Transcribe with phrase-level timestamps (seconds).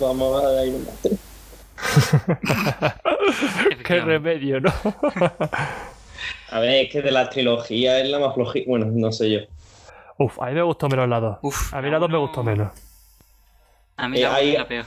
[0.00, 1.18] Vamos a Iron Man 3.
[3.84, 4.72] Qué remedio, ¿no?
[6.50, 8.68] A ver, es que de la trilogía es la más flojita.
[8.68, 9.40] Bueno, no sé yo.
[10.18, 11.38] Uf, a mí me gustó menos la 2.
[11.42, 12.70] Uf, A mí la 2 me gustó menos.
[13.96, 14.84] A mí Eh, la uno hay- la peor.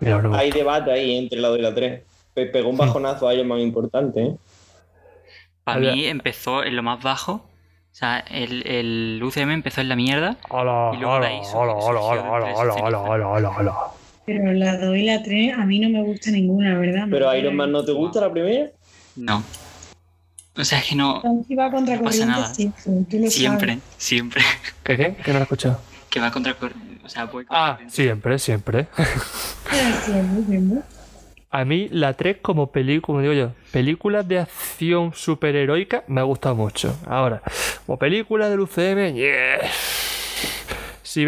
[0.00, 2.02] Mira, no me Hay debate ahí entre la 2 y la 3.
[2.34, 4.36] Pe- Pegó un bajonazo a Iron Man importante, ¿eh?
[5.64, 7.32] Para mí empezó en lo más bajo.
[7.32, 10.36] O sea, el, el UCM empezó en la mierda.
[10.50, 12.84] Hola, Y luego hola, hola, surgió hola, hola, hola, hola, ceniza.
[12.84, 13.74] hola, hola, hola, hola.
[14.26, 17.06] Pero la 2 y la 3 a mí no me gusta ninguna, ¿verdad?
[17.10, 18.70] Pero Iron Man no te gusta la primera.
[19.14, 19.42] No.
[20.56, 21.22] O sea, es que no.
[21.58, 22.52] Va contra No pasa nada.
[22.54, 24.42] siempre, Siempre.
[24.82, 25.14] ¿Qué, qué?
[25.22, 25.80] Que no lo he escuchado.
[26.10, 26.56] Que va contra
[27.04, 28.86] O sea, voy contra Ah, siempre, siempre.
[30.04, 30.82] Siempre.
[31.50, 36.24] A mí la 3 como película, como digo yo, películas de acción superheroica me ha
[36.24, 36.98] gustado mucho.
[37.06, 37.42] Ahora,
[37.86, 40.05] como película del UCM, yes.
[41.16, 41.24] Si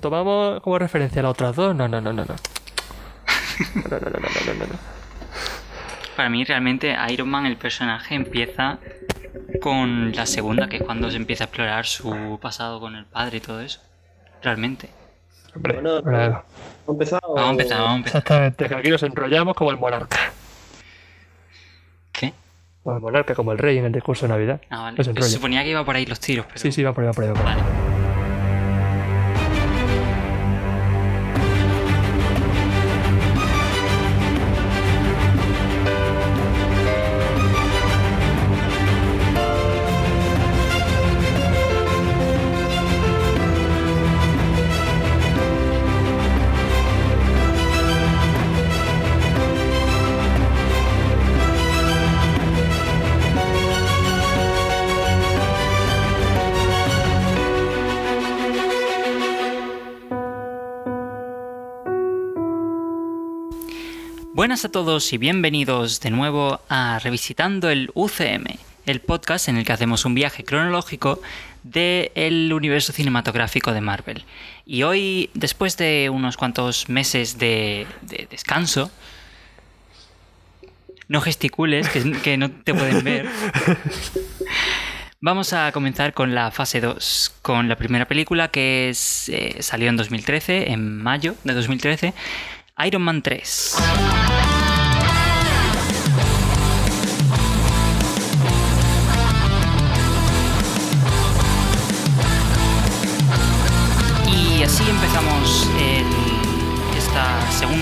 [0.00, 2.34] tomamos como referencia las otras dos, no, no, no, no, no.
[2.34, 4.78] No, no, no, no, no, no, no.
[6.16, 8.78] Para mí, realmente, Iron Man, el personaje, empieza
[9.60, 13.36] con la segunda, que es cuando se empieza a explorar su pasado con el padre
[13.36, 13.78] y todo eso.
[14.42, 14.90] Realmente.
[15.54, 16.44] Hombre, Bueno, claro.
[16.88, 17.32] ¿Hemos empezado?
[17.32, 18.18] Vamos a empezar, vamos a empezar.
[18.18, 20.32] Exactamente, que aquí nos enrollamos como el monarca.
[22.10, 22.32] ¿Qué?
[22.82, 24.60] Como el monarca, como el rey en el discurso de Navidad.
[24.68, 24.96] Ah, vale.
[24.96, 26.58] Nos Se suponía que iba por ahí los tiros, pero.
[26.58, 27.30] Sí, sí, va por ahí, va por ahí.
[27.30, 27.54] va por ahí.
[27.54, 27.87] Vale.
[64.58, 69.64] Buenas a todos y bienvenidos de nuevo a Revisitando el UCM, el podcast en el
[69.64, 71.22] que hacemos un viaje cronológico
[71.62, 74.24] del universo cinematográfico de Marvel.
[74.66, 78.90] Y hoy, después de unos cuantos meses de, de descanso,
[81.06, 81.88] no gesticules,
[82.24, 83.28] que, no te pueden ver.
[85.20, 89.96] Vamos a comenzar con la fase 2, con la primera película que eh, salió en
[89.96, 92.12] 2013, en mayo de 2013,
[92.84, 94.47] Iron Man 3.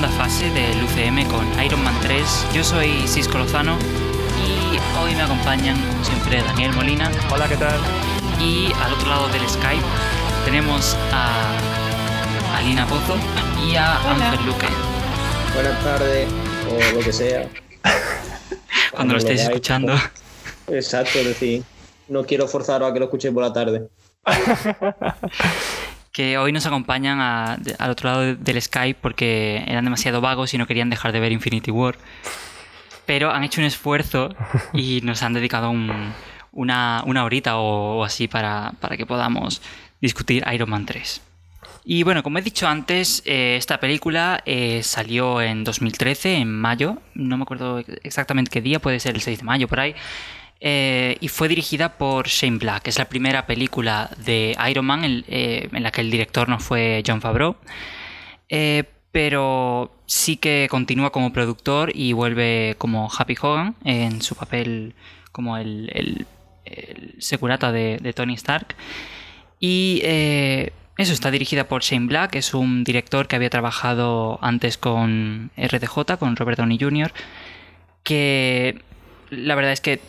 [0.06, 2.46] Segunda fase del UCM con Iron Man 3.
[2.54, 3.76] Yo soy Cisco Lozano
[4.46, 7.10] y hoy me acompañan, como siempre, Daniel Molina.
[7.32, 7.78] Hola, ¿qué tal?
[8.40, 9.82] Y al otro lado del Skype
[10.44, 11.58] tenemos a
[12.56, 13.16] Alina Pozo
[13.66, 14.30] y a Hola.
[14.30, 14.66] Ángel Luque.
[15.54, 16.28] Buenas tardes,
[16.70, 17.48] o lo que sea.
[18.92, 19.94] Cuando lo estéis escuchando.
[20.68, 21.64] Exacto, es decir,
[22.08, 23.88] no quiero forzaros a que lo escuchéis por la tarde.
[26.16, 30.56] que hoy nos acompañan a- al otro lado del Skype porque eran demasiado vagos y
[30.56, 31.98] no querían dejar de ver Infinity War.
[33.04, 34.34] Pero han hecho un esfuerzo
[34.72, 36.14] y nos han dedicado un-
[36.52, 39.60] una, una horita o, o así para, para que podamos
[40.00, 41.20] discutir Iron Man 3.
[41.84, 46.96] Y bueno, como he dicho antes, eh, esta película eh, salió en 2013, en mayo,
[47.12, 49.94] no me acuerdo exactamente qué día, puede ser el 6 de mayo por ahí,
[50.60, 52.88] eh, y fue dirigida por Shane Black.
[52.88, 56.58] Es la primera película de Iron Man en, eh, en la que el director no
[56.58, 57.56] fue John Favreau.
[58.48, 64.94] Eh, pero sí que continúa como productor y vuelve como Happy Hogan en su papel
[65.32, 66.26] como el, el-
[67.18, 68.74] securata de, Tony Stark.
[69.60, 75.50] Y eso está dirigida por Shane Black, es un director que había trabajado antes con
[75.56, 77.12] RDJ, con Robert Downey Jr.,
[78.02, 78.80] que
[79.30, 80.00] la verdad es que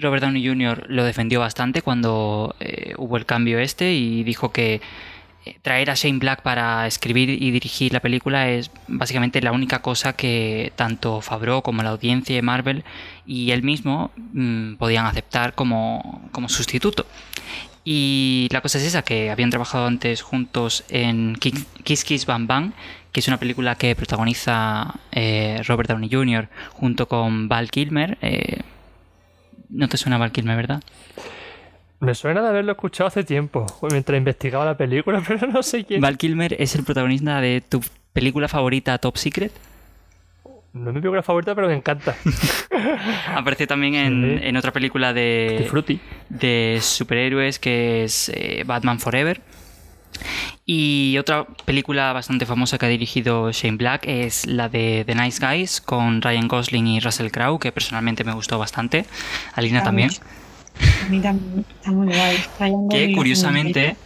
[0.00, 0.86] Robert Downey Jr.
[0.88, 4.80] lo defendió bastante cuando eh, hubo el cambio este y dijo que
[5.44, 9.82] eh, traer a Shane Black para escribir y dirigir la película es básicamente la única
[9.82, 12.84] cosa que tanto Favreau como la audiencia de Marvel
[13.26, 17.06] y él mismo mm, podían aceptar como, como sustituto.
[17.84, 22.72] Y la cosa es esa, que habían trabajado antes juntos en Kiss Kiss, Bang Bang,
[23.12, 26.48] que es una película que protagoniza eh, Robert Downey Jr.
[26.72, 28.16] junto con Val Kilmer.
[28.22, 28.62] eh,
[29.74, 30.82] no te suena Val Kilmer, ¿verdad?
[32.00, 36.00] Me suena de haberlo escuchado hace tiempo, mientras investigaba la película, pero no sé quién.
[36.00, 37.80] Val Kilmer es el protagonista de tu
[38.12, 39.52] película favorita Top Secret.
[40.72, 42.16] No es mi película favorita, pero me encanta.
[43.34, 44.46] Aparece también en, Sí.
[44.48, 46.00] en otra película de, Frutti.
[46.28, 49.40] de superhéroes que es eh, Batman Forever.
[50.66, 55.44] Y otra película bastante famosa que ha dirigido Shane Black es la de The Nice
[55.46, 59.04] Guys con Ryan Gosling y Russell Crowe, que personalmente me gustó bastante.
[59.54, 60.10] Alina Ah, también.
[61.06, 62.36] A mí también está muy guay.
[62.58, 63.96] Ryan Que curiosamente,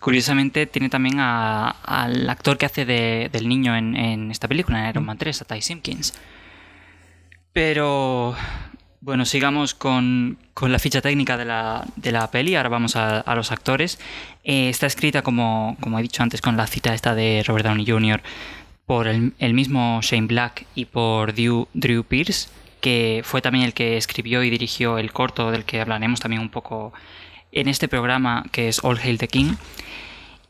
[0.00, 4.82] curiosamente tiene también a- al actor que hace de- del niño en, en esta película,
[4.82, 6.14] en Iron Man 3, a Ty Simpkins.
[7.52, 8.34] Pero
[9.06, 12.56] bueno, sigamos con, con la ficha técnica de la, de la peli.
[12.56, 14.00] Ahora vamos a, a los actores.
[14.42, 17.86] Eh, está escrita, como, como he dicho antes, con la cita esta de Robert Downey
[17.86, 18.20] Jr.
[18.84, 22.48] por el, el mismo Shane Black y por Drew, Drew Pierce,
[22.80, 26.48] que fue también el que escribió y dirigió el corto del que hablaremos también un
[26.48, 26.92] poco
[27.52, 29.54] en este programa, que es All Hail the King.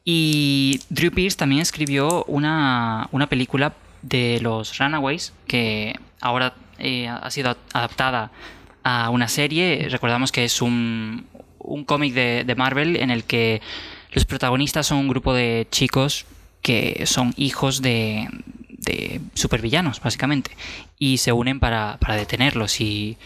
[0.02, 7.31] Y Drew Pierce también escribió una, una película de los Runaways, que ahora eh, ha
[7.31, 8.31] sido adaptada
[8.82, 9.88] a una serie.
[9.90, 11.26] Recordamos que es un,
[11.58, 13.61] un cómic de, de Marvel en el que
[14.12, 16.26] los protagonistas son un grupo de chicos
[16.62, 18.28] que son hijos de,
[18.69, 20.50] de supervillanos, básicamente,
[20.99, 23.19] y se unen para, para detenerlos y,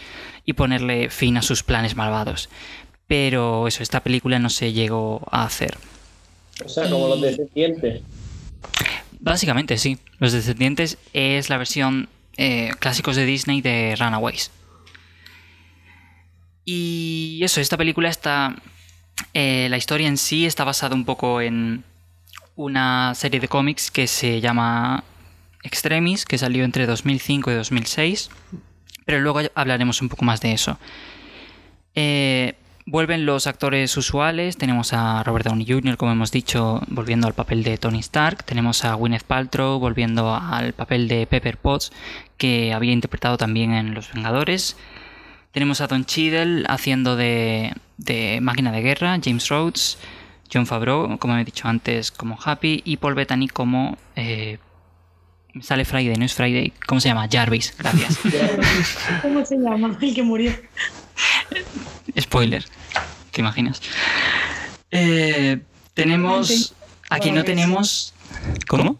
[0.45, 2.49] y ponerle fin a sus planes malvados.
[3.07, 5.77] Pero eso, esta película no se llegó a hacer.
[6.63, 8.01] O sea, como los descendientes.
[9.19, 9.97] Básicamente sí.
[10.19, 12.09] Los Descendientes es la versión
[12.43, 14.49] eh, clásicos de Disney de Runaways.
[16.65, 18.55] Y eso, esta película está...
[19.35, 21.83] eh, la historia en sí está basada un poco en
[22.55, 25.03] una serie de cómics que se llama
[25.61, 28.31] Extremis, que salió entre 2005 y 2006.
[29.05, 30.79] Pero luego hablaremos un poco más de eso.
[31.93, 32.55] Eh,
[32.85, 34.57] vuelven los actores usuales.
[34.57, 38.43] Tenemos a Robert Downey Jr., como hemos dicho, volviendo al papel de Tony Stark.
[38.43, 41.91] Tenemos a Gwyneth Paltrow volviendo al papel de Pepper Potts,
[42.37, 44.77] que había interpretado también en Los Vengadores.
[45.51, 49.97] Tenemos a Don Cheadle haciendo de, de máquina de guerra, James Rhodes,
[50.51, 53.97] John Favreau, como he dicho antes, como Happy, y Paul Bettany como...
[54.15, 54.59] eh,
[55.53, 56.73] me sale Friday, no es Friday.
[56.87, 57.27] ¿Cómo se llama?
[57.31, 58.19] Jarvis, gracias.
[59.21, 59.97] ¿Cómo se llama?
[60.01, 60.53] El que murió.
[62.19, 62.65] Spoiler.
[63.31, 63.81] ¿Te imaginas?
[64.91, 65.59] Eh,
[65.93, 66.73] tenemos.
[67.09, 68.13] Aquí no tenemos.
[68.67, 68.97] ¿Cómo?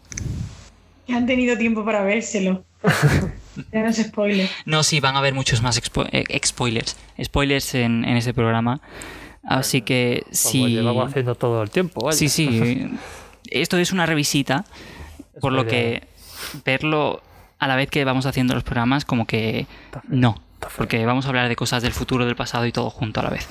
[1.07, 2.63] Que han tenido tiempo para vérselo.
[3.73, 4.49] Ya no es spoiler.
[4.65, 6.95] No, sí, van a haber muchos más expo- eh, spoilers.
[7.21, 8.79] Spoilers en, en ese programa.
[9.43, 10.67] Así que Como sí.
[10.67, 12.17] llevamos haciendo todo el tiempo, vaya.
[12.17, 12.89] Sí, sí.
[13.51, 14.63] Esto es una revisita.
[15.41, 16.01] Por lo que
[16.65, 17.21] verlo
[17.59, 19.67] a la vez que vamos haciendo los programas, como que
[20.07, 20.41] no.
[20.77, 23.29] Porque vamos a hablar de cosas del futuro, del pasado y todo junto a la
[23.29, 23.47] vez.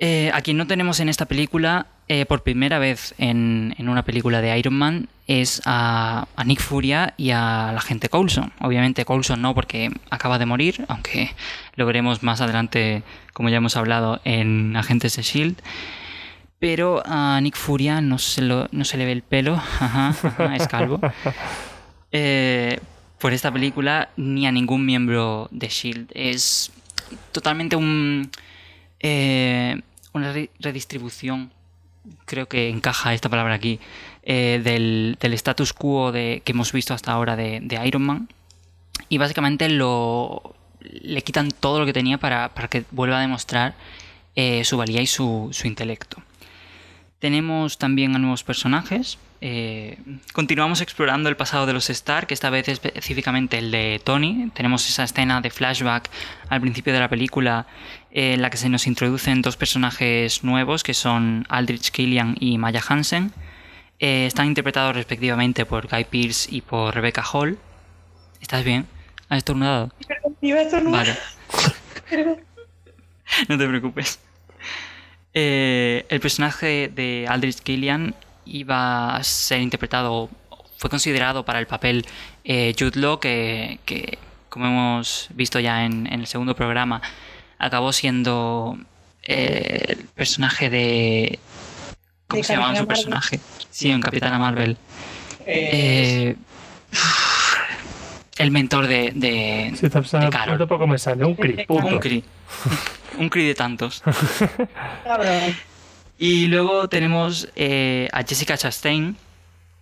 [0.00, 4.04] Eh, a quien no tenemos en esta película, eh, por primera vez en, en una
[4.04, 8.52] película de Iron Man, es a, a Nick Furia y a la gente Coulson.
[8.60, 11.34] Obviamente Coulson no, porque acaba de morir, aunque
[11.74, 13.02] lo veremos más adelante,
[13.32, 15.60] como ya hemos hablado, en Agentes de Shield.
[16.58, 20.56] Pero a Nick Furia no se, lo- no se le ve el pelo, ajá, ajá,
[20.56, 21.00] es calvo.
[22.10, 22.80] Eh,
[23.18, 26.10] por esta película, ni a ningún miembro de Shield.
[26.14, 26.70] Es
[27.32, 28.30] totalmente un,
[29.00, 29.78] eh,
[30.14, 31.52] una re- redistribución,
[32.24, 33.78] creo que encaja esta palabra aquí,
[34.22, 38.28] eh, del, del status quo de, que hemos visto hasta ahora de, de Iron Man.
[39.10, 43.74] Y básicamente lo, le quitan todo lo que tenía para, para que vuelva a demostrar
[44.34, 46.22] eh, su valía y su, su intelecto.
[47.18, 49.18] Tenemos también a nuevos personajes.
[49.40, 49.98] eh,
[50.32, 54.50] continuamos explorando el pasado de los Stark, esta vez específicamente el de Tony.
[54.54, 56.10] Tenemos esa escena de flashback
[56.48, 57.66] al principio de la película
[58.12, 62.56] eh, en la que se nos introducen dos personajes nuevos que son Aldrich Killian y
[62.58, 63.32] Maya Hansen.
[63.98, 67.58] Eh, están interpretados respectivamente por Guy Pearce y por Rebecca Hall.
[68.40, 68.86] ¿Estás bien?
[69.28, 69.90] ¿Has estornudado?
[70.40, 71.06] Iba a estornudar.
[72.12, 72.38] Vale.
[73.46, 74.18] No te preocupes.
[75.40, 78.12] Eh, el personaje de Aldrich Killian
[78.44, 80.28] iba a ser interpretado,
[80.78, 82.04] fue considerado para el papel
[82.42, 84.18] eh, Jude Law, que, que,
[84.48, 87.00] como hemos visto ya en, en el segundo programa,
[87.58, 88.78] acabó siendo
[89.22, 91.38] eh, el personaje de...
[92.26, 92.88] ¿Cómo De se llamaba su Capitana Marvel.
[92.88, 93.40] personaje?
[93.70, 94.76] Sí, en Capitana Marvel.
[95.46, 96.36] Eh, Eh,
[98.38, 100.58] el mentor de, de, Sí, está pensando, de Carol.
[100.58, 101.86] tampoco me sale un cri, punto.
[101.88, 102.24] Un cri.
[103.18, 104.02] Un cri de tantos.
[106.18, 109.16] Y luego tenemos eh, a Jessica Chastain,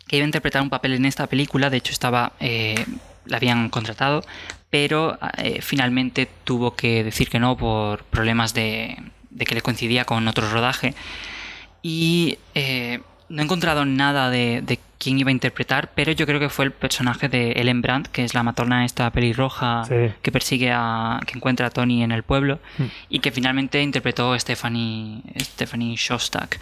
[0.07, 1.71] que iba a interpretar un papel en esta película.
[1.71, 2.33] De hecho, estaba.
[2.41, 2.85] eh,
[3.27, 4.23] la habían contratado,
[4.71, 8.97] pero eh, finalmente tuvo que decir que no por problemas de,
[9.31, 10.95] de que le coincidía con otro rodaje.
[11.83, 16.41] Y eh, no he encontrado nada de, de quién iba a interpretar, pero yo creo
[16.41, 20.13] que fue el personaje de Ellen Brandt, que es la matrona esta pelirroja Sí.
[20.23, 21.21] que persigue a.
[21.27, 22.85] que encuentra a Tony en el pueblo Mm.
[23.11, 26.59] y que finalmente interpretó Stephanie, Stephanie Shostak.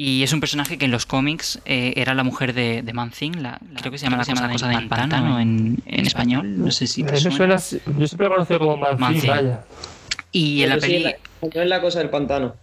[0.00, 3.10] Y es un personaje que en los cómics eh, era la mujer de, de Man
[3.10, 6.56] Thing, la, creo que se llama la cosa, cosa del pantano en, en español.
[6.56, 7.58] No sé si te Eh, suena.
[7.58, 9.64] suena- yo siempre lo conocido como vaya.
[10.30, 11.04] Y en la sí, peli.
[11.42, 12.54] en es la cosa del pantano.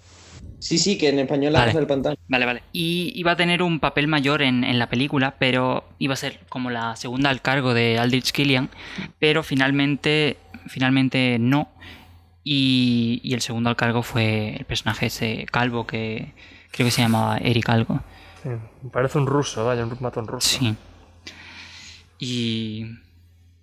[0.66, 1.72] Sí, sí, que en español es la Vale.
[1.72, 2.16] cosa del pantano.
[2.28, 2.64] Vale, vale.
[2.74, 6.40] Y iba a tener un papel mayor en, en la película, pero iba a ser
[6.50, 8.70] como la segunda al cargo de Aldrich Killian,
[9.20, 11.70] pero finalmente, finalmente no.
[12.44, 16.34] Y, y el segundo al cargo fue el personaje ese calvo que
[16.72, 18.02] creo que se llamaba Eric algo.
[18.42, 18.50] Sí,
[18.82, 20.48] me parece un ruso, vaya, un matón ruso.
[20.60, 20.76] Sí.
[22.18, 22.86] Y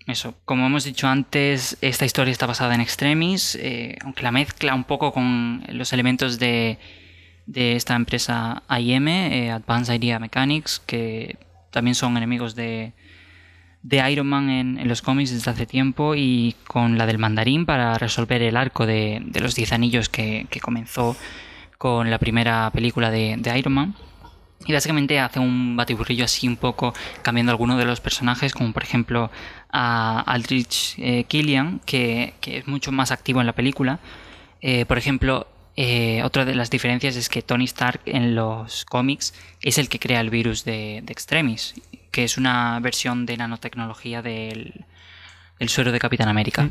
[0.07, 4.75] eso, como hemos dicho antes, esta historia está basada en Extremis, eh, aunque la mezcla
[4.75, 6.79] un poco con los elementos de,
[7.47, 11.39] de esta empresa AIM, eh, Advanced Idea Mechanics, que
[11.71, 12.93] también son enemigos de,
[13.83, 17.65] de Iron Man en, en los cómics desde hace tiempo, y con la del mandarín
[17.65, 21.17] para resolver el arco de, de los 10 anillos que, que comenzó
[21.79, 23.95] con la primera película de Iron Man.
[24.67, 28.83] Y básicamente hace un batiburrillo así un poco cambiando algunos de los personajes, como por
[28.83, 29.31] ejemplo
[29.71, 33.99] a Aldrich eh, Killian, que, que es mucho más activo en la película.
[34.61, 39.35] Eh, por ejemplo, eh, otra de las diferencias es que Tony Stark en los cómics
[39.63, 41.75] es el que crea el virus de, de Extremis,
[42.11, 44.85] que es una versión de nanotecnología del,
[45.59, 46.71] del suero de Capitán América.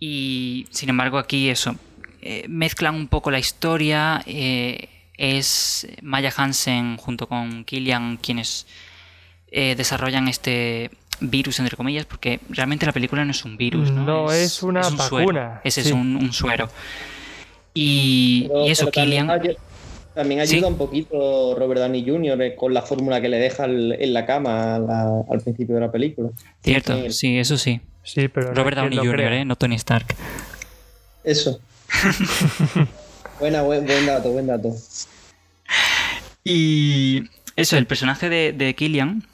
[0.00, 1.76] Y sin embargo aquí eso,
[2.48, 4.88] mezclan un poco la historia, eh,
[5.18, 8.66] es Maya Hansen junto con Killian quienes
[9.50, 10.90] eh, desarrollan este
[11.20, 14.80] virus entre comillas porque realmente la película no es un virus no, No, es una
[14.88, 15.16] un suero.
[15.26, 15.88] vacuna, ese sí.
[15.90, 16.68] es un, un suero
[17.74, 19.56] y, Pero- y eso también Killian
[20.14, 20.56] También Sí.
[20.56, 22.42] ayuda un poquito Robert Downey Jr.
[22.42, 25.90] eh, con la fórmula que le deja en la cama la- al principio de la
[25.92, 26.30] película.
[26.62, 27.10] cierto Sí.
[27.12, 29.32] sí eso sí Sí, pero no Robert Downey Jr.
[29.32, 29.44] ¿eh?
[29.44, 30.14] no Tony Stark
[31.24, 31.60] Eso.
[33.42, 34.72] Buen, dato, buen dato.
[36.44, 37.24] Y
[37.56, 39.26] eso, el personaje de, de Killian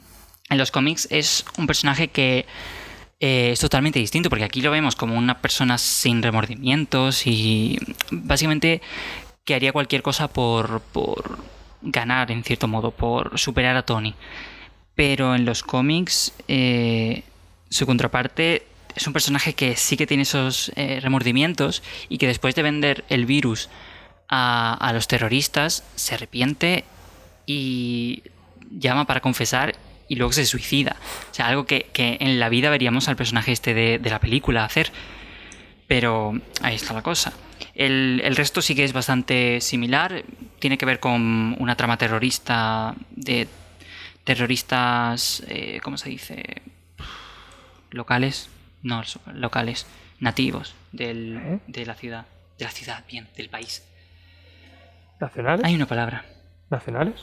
[0.49, 2.47] en los cómics es un personaje que
[3.19, 7.77] eh, es totalmente distinto, porque aquí lo vemos como una persona sin remordimientos y
[8.09, 8.81] básicamente
[9.45, 11.37] que haría cualquier cosa por, por
[11.83, 14.15] ganar, en cierto modo, por superar a Tony.
[14.95, 17.21] Pero en los cómics, eh,
[17.69, 18.63] su contraparte
[18.95, 23.05] es un personaje que sí que tiene esos eh, remordimientos y que después de vender
[23.09, 23.69] el virus
[24.29, 26.85] a, a los terroristas se arrepiente
[27.45, 28.23] y
[28.71, 29.75] llama para confesar
[30.07, 30.95] y luego se suicida.
[31.31, 34.19] O sea, algo que, que en la vida veríamos al personaje este de, de la
[34.19, 34.91] película hacer.
[35.87, 37.33] Pero ahí está la cosa.
[37.73, 40.23] El, el resto sí que es bastante similar.
[40.59, 43.47] Tiene que ver con una trama terrorista de
[44.23, 46.61] terroristas, eh, ¿cómo se dice?
[47.91, 48.49] Locales.
[48.83, 49.85] No, locales.
[50.19, 51.59] Nativos del- ¿Eh?
[51.67, 52.25] de la ciudad.
[52.57, 53.83] De la ciudad, bien, del país.
[55.19, 55.65] ¿Nacionales?
[55.65, 56.25] Hay una palabra.
[56.69, 57.15] ¿Nacionales?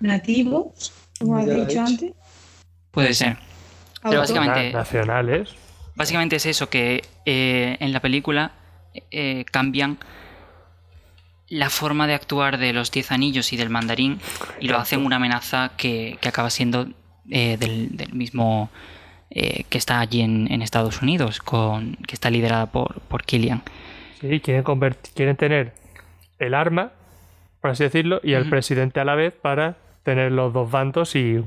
[0.00, 2.12] Nativos, como has dicho antes.
[2.90, 3.36] Puede ser.
[4.02, 5.54] Pero básicamente- Na- nacionales.
[5.94, 8.52] Básicamente es eso, que eh, en la película
[9.10, 9.98] eh, cambian
[11.48, 14.18] la forma de actuar de los Diez Anillos y del mandarín
[14.60, 16.88] y lo hacen una amenaza que, que acaba siendo
[17.30, 18.68] eh, del, del mismo
[19.30, 23.62] eh, que está allí en, en Estados Unidos, con, que está liderada por, por Killian.
[24.20, 24.64] Sí, quieren,
[25.14, 25.72] quieren tener
[26.38, 26.92] el arma,
[27.60, 31.42] por así decirlo, y el presidente a la vez para tener los dos bandos y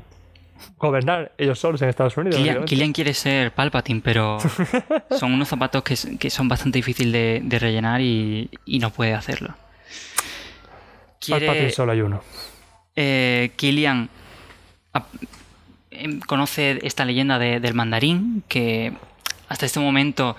[0.78, 2.38] gobernar ellos solos en Estados Unidos.
[2.66, 4.38] Killian, quiere ser Palpatine, pero
[5.18, 9.14] son unos zapatos que, que son bastante difíciles de, de rellenar y, y no puede
[9.14, 9.56] hacerlo.
[11.28, 12.22] Palpatine solo hay uno.
[12.96, 14.10] eh, Killian
[15.92, 18.94] em, conoce esta leyenda de- del mandarín, que
[19.48, 20.36] hasta este momento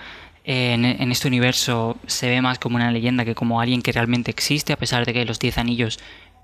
[0.51, 4.73] en, este universo se ve más como una leyenda que como alguien que realmente existe,
[4.73, 5.99] a pesar de que los Diez Anillos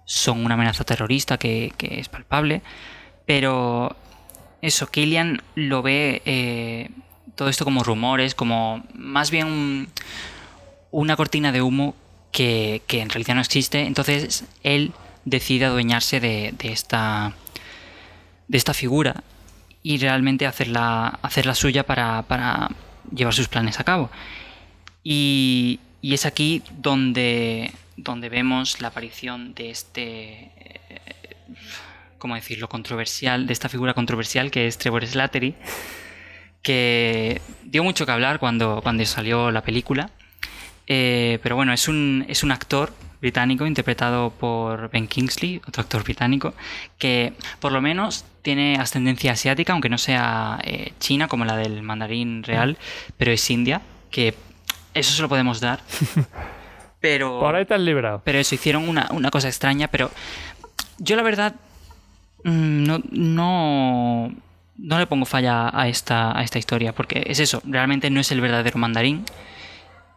[0.05, 2.61] son una amenaza terrorista que, es palpable.
[3.25, 3.95] Pero
[4.61, 6.89] eso, Killian lo ve eh,
[7.35, 9.89] todo esto como rumores, como más bien un-
[10.91, 11.95] una cortina de humo
[12.31, 13.81] que, en realidad no existe.
[13.81, 14.93] Entonces él
[15.25, 17.33] decide adueñarse de, de esta
[18.47, 19.23] de esta figura
[19.83, 22.69] y realmente hacerla, hacerla suya para, para
[23.13, 24.09] llevar sus planes a cabo.
[25.03, 31.35] Y, es aquí donde, donde vemos la aparición de este, eh,
[32.17, 35.55] ¿cómo decirlo?, controversial, de esta figura controversial que es Trevor Slattery,
[36.61, 40.09] que dio mucho que hablar cuando, cuando salió la película.
[40.87, 46.03] Eh, pero bueno, es un, es un actor británico interpretado por Ben Kingsley, otro actor
[46.03, 46.53] británico,
[46.97, 51.81] que por lo menos tiene ascendencia asiática, aunque no sea eh, china como la del
[51.83, 52.77] mandarín real,
[53.17, 53.81] pero es india,
[54.11, 54.35] que
[54.93, 55.81] eso se lo podemos dar.
[56.99, 57.39] Pero.
[57.39, 58.21] Por ahí te has librado.
[58.25, 60.09] Pero eso, hicieron una, una cosa extraña, pero.
[60.97, 61.53] Yo la verdad.
[62.43, 62.99] mm, No.
[63.11, 64.31] No.
[64.79, 68.31] No le pongo falla a esta, a esta historia, porque es eso, realmente no es
[68.31, 69.25] el verdadero mandarín.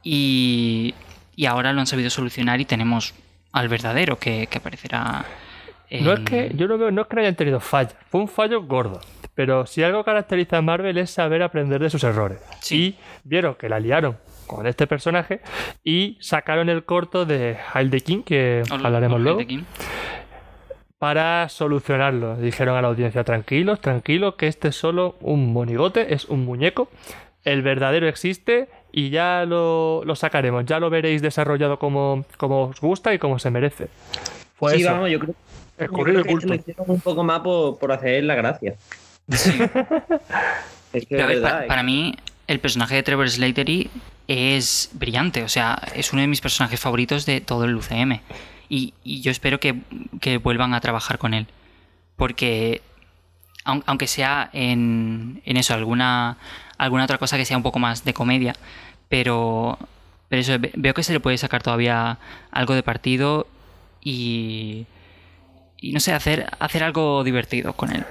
[0.02, 0.94] Y,
[1.40, 3.14] y ahora lo han sabido solucionar y tenemos
[3.52, 5.24] al verdadero que, que aparecerá.
[5.88, 8.20] en- No es que, yo no veo, no es que no hayan tenido fallos, fue
[8.20, 9.00] un fallo gordo.
[9.34, 12.40] Pero si algo caracteriza a Marvel es saber aprender de sus errores.
[12.60, 12.76] Sí.
[12.76, 15.40] Y vieron que la liaron con este personaje
[15.82, 19.40] y sacaron el corto de Hail the King, que hablaremos luego,
[20.98, 22.36] para solucionarlo.
[22.36, 26.90] Dijeron a la audiencia, tranquilos, tranquilos, que este es solo un monigote, es un muñeco.
[27.44, 32.80] El verdadero existe y ya lo, lo sacaremos, ya lo veréis desarrollado como, como os
[32.80, 33.88] gusta y como se merece.
[34.56, 35.34] Fue sí, eso, vamos, yo creo,
[35.78, 38.34] yo escurrir creo el que esto lo hicieron un poco más por, por hacer la
[38.34, 38.74] gracia.
[40.92, 42.14] es que Pero a es ver, verdad, pa- es para mí,
[42.46, 43.90] el personaje de Trevor Slattery
[44.28, 45.42] es brillante.
[45.44, 48.20] O sea, es uno de mis personajes favoritos de todo el UCM.
[48.68, 49.80] Y, y yo espero que,
[50.20, 51.46] que vuelvan a trabajar con él.
[52.16, 52.82] Porque,
[53.64, 56.38] aun- aunque sea en, en eso, alguna,
[56.84, 58.54] alguna otra cosa que sea un poco más de comedia,
[59.08, 59.78] pero,
[60.28, 62.18] pero eso, ve- veo que se le puede sacar todavía
[62.50, 63.46] algo de partido
[64.02, 64.86] y,
[65.78, 68.04] y no sé, hacer, hacer algo divertido con él.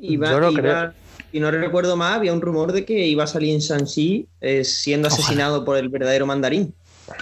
[0.00, 0.92] Iba- Yo no iba- creo.
[1.32, 4.64] Y no recuerdo más, había un rumor de que iba a salir en Shang-Chi eh,
[4.64, 5.22] siendo Ojalá.
[5.22, 6.72] asesinado por el verdadero mandarín.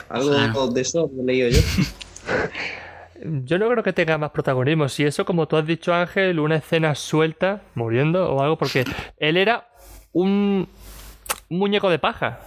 [0.08, 0.72] Algo Ojalá.
[0.72, 1.58] de eso he leído yo.
[3.44, 4.88] Yo no creo que tenga más protagonismo.
[4.88, 8.84] Si eso, como tú has dicho, Ángel, una escena suelta, muriendo o algo, porque
[9.18, 9.68] él era
[10.14, 10.66] un,
[11.48, 12.40] muñeco de paja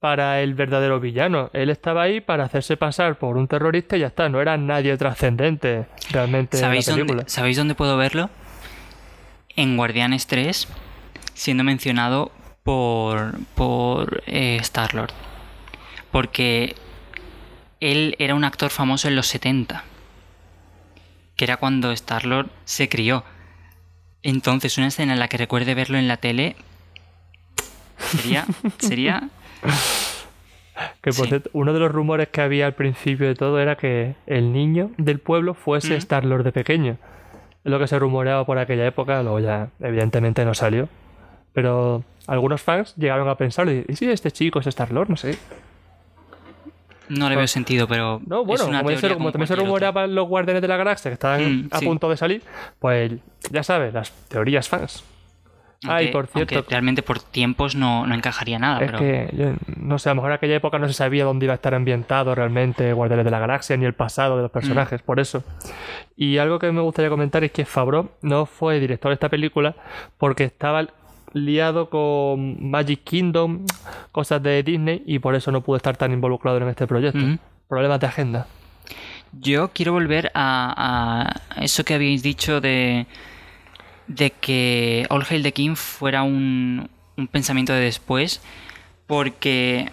[0.00, 1.50] para el verdadero villano.
[1.52, 4.28] Él estaba ahí para hacerse pasar por un terrorista y ya está.
[4.28, 7.16] No era nadie trascendente realmente en la ¿Sabéis película.
[7.16, 8.30] dónde, ¿Sabéis dónde puedo verlo?
[9.54, 10.68] En Guardianes 3,
[11.34, 15.12] siendo mencionado por, por eh, Star-Lord.
[16.10, 16.74] Porque
[17.80, 19.84] él era un actor famoso en los 70.
[21.36, 23.24] Que era cuando Star-Lord se crió.
[24.22, 26.54] Entonces, una escena en la que recuerde verlo en la tele
[28.16, 28.44] sería.
[28.78, 29.28] sería
[31.02, 31.28] Que por Sí.
[31.28, 34.90] cierto, uno de los rumores que había al principio de todo era que el niño
[34.96, 35.98] del pueblo fuese Mm.
[35.98, 36.96] Star-Lord de pequeño.
[37.64, 40.88] Es lo que se rumoreaba por aquella época, luego ya evidentemente no salió.
[41.52, 45.10] Pero algunos fans llegaron a pensarlo y ¿y si este chico es Star-Lord?
[45.10, 45.36] No sé.
[47.08, 48.20] No le veo sentido, pero.
[48.26, 48.82] No, bueno, es una
[49.14, 51.84] como, también se rumoreaban los Guardianes de la Galaxia que estaban Mm, a sí.
[51.84, 52.42] punto de salir,
[52.78, 53.12] pues
[53.50, 55.04] ya sabes, las teorías fans.
[55.84, 58.80] Ah, y Aunque- por cierto- aunque realmente por tiempos no, no encajaría nada.
[58.80, 58.98] Es pero...
[58.98, 61.54] que, yo no sé, a lo mejor en aquella época no se sabía dónde iba
[61.54, 65.18] a estar ambientado realmente Guardianes de la Galaxia ni el pasado de los personajes, por
[65.18, 65.42] eso.
[66.16, 69.74] Y algo que me gustaría comentar es que Favreau no fue director de esta película
[70.18, 70.86] porque estaba
[71.32, 73.64] liado con Magic Kingdom,
[74.12, 77.18] cosas de Disney, y por eso no pudo estar tan involucrado en este proyecto.
[77.18, 77.38] Ujú.
[77.68, 78.46] Problemas de agenda.
[79.40, 83.06] Yo quiero volver a, a eso que habéis dicho de,
[84.06, 88.40] de que All Hail the King fuera un, un pensamiento de después,
[89.06, 89.90] porque,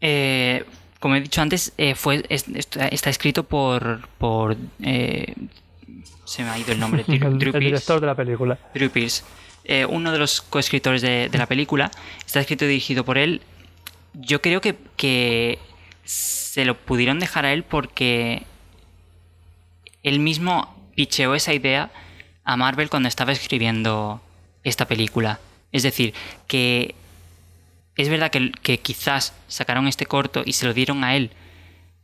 [0.00, 0.64] eh,
[1.00, 4.08] como he dicho antes, eh, fue, es- está, está escrito por...
[4.18, 5.34] por eh,
[6.24, 7.04] se me ha ido el nombre.
[7.06, 8.58] Drew- el, Drew el director de la película.
[8.74, 9.22] Drew Pearce,
[9.64, 11.90] eh, uno de los coescritores de, de la película,
[12.26, 13.42] está escrito y dirigido por él.
[14.14, 15.58] Yo creo que, que
[16.04, 18.42] se lo pudieron dejar a él porque
[20.02, 21.90] él mismo picheó esa idea
[22.46, 24.22] a Marvel cuando estaba escribiendo
[24.62, 25.40] esta película.
[25.72, 26.14] Es decir,
[26.46, 26.94] que
[27.96, 31.30] es verdad que, quizás sacaron este corto y se lo dieron a él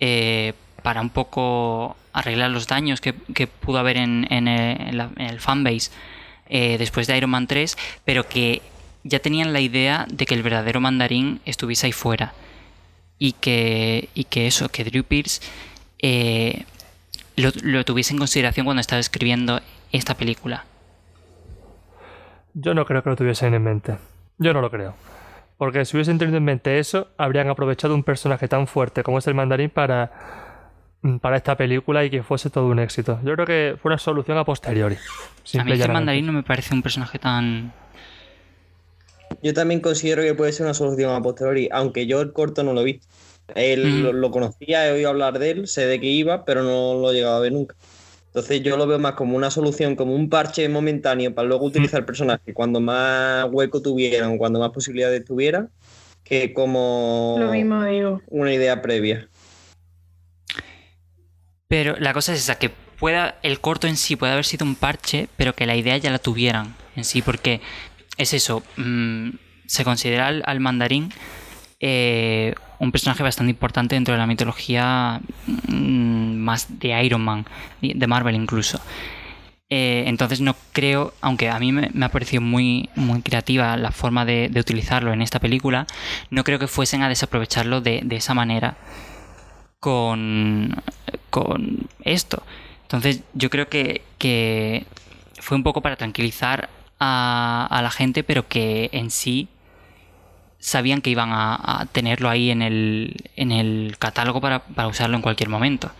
[0.00, 0.52] eh,
[0.82, 3.12] para un poco arreglar los daños que,
[3.46, 5.90] pudo haber en, el, fanbase
[6.48, 8.62] eh, después de Iron Man 3, pero que
[9.04, 12.34] ya tenían la idea de que el verdadero mandarín estuviese ahí fuera.
[13.18, 15.40] Y que, y que eso, que Drew Pierce
[16.00, 16.64] eh,
[17.36, 19.60] lo tuviese en consideración cuando estaba escribiendo
[19.92, 20.64] esta película.
[22.54, 23.96] Yo no creo que lo tuviesen en mente.
[24.38, 24.94] Yo no lo creo.
[25.56, 29.26] Porque si hubiesen tenido en mente eso, habrían aprovechado un personaje tan fuerte como es
[29.26, 30.10] el mandarín para,
[31.02, 33.20] mm, para esta película y que fuese todo un éxito.
[33.22, 34.96] Yo creo que fue una solución a posteriori.
[35.56, 35.92] A mí simple y es que el llanamente.
[35.92, 37.72] mandarín no me parece un personaje tan...
[39.42, 42.72] Yo también considero que puede ser una solución a posteriori, aunque yo el corto no
[42.74, 43.06] lo he visto.
[43.54, 46.94] Él lo, lo conocía, he oído hablar de él, sé de que iba, pero no
[47.00, 47.74] lo he llegado a ver nunca.
[48.34, 52.00] Entonces yo lo veo más como una solución, como un parche momentáneo para luego utilizar
[52.00, 55.68] el personaje cuando más hueco tuvieran, cuando más posibilidades tuvieran,
[56.24, 58.22] que como Lo mismo digo.
[58.28, 59.28] una idea previa.
[61.68, 64.76] Pero la cosa es esa, que pueda el corto en sí puede haber sido un
[64.76, 67.60] parche, pero que la idea ya la tuvieran en sí, porque
[68.16, 69.30] es eso, mm,
[69.66, 71.10] se considera al, al mandarín
[71.82, 75.20] eh, un personaje bastante importante dentro de la mitología
[75.68, 77.44] mm, más de Iron Man,
[77.80, 78.80] de Marvel incluso.
[79.68, 84.24] Eh, entonces no creo, aunque a mí me, ha parecido muy, muy creativa la forma
[84.24, 85.86] de, de, utilizarlo en esta película,
[86.30, 88.76] no creo que fuesen a desaprovecharlo de, de esa manera
[89.80, 90.76] con,
[91.30, 92.44] con esto.
[92.82, 94.86] Entonces yo creo que, que
[95.40, 96.68] fue un poco para tranquilizar
[97.00, 99.48] a, a, la gente, pero que en sí
[100.62, 105.16] sabían que iban a, a tenerlo ahí en el, en el catálogo para, para, usarlo
[105.16, 105.90] en cualquier momento.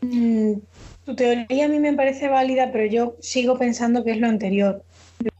[0.00, 0.54] Mm,
[1.04, 4.82] tu teoría a mí me parece válida, pero yo sigo pensando que es lo anterior,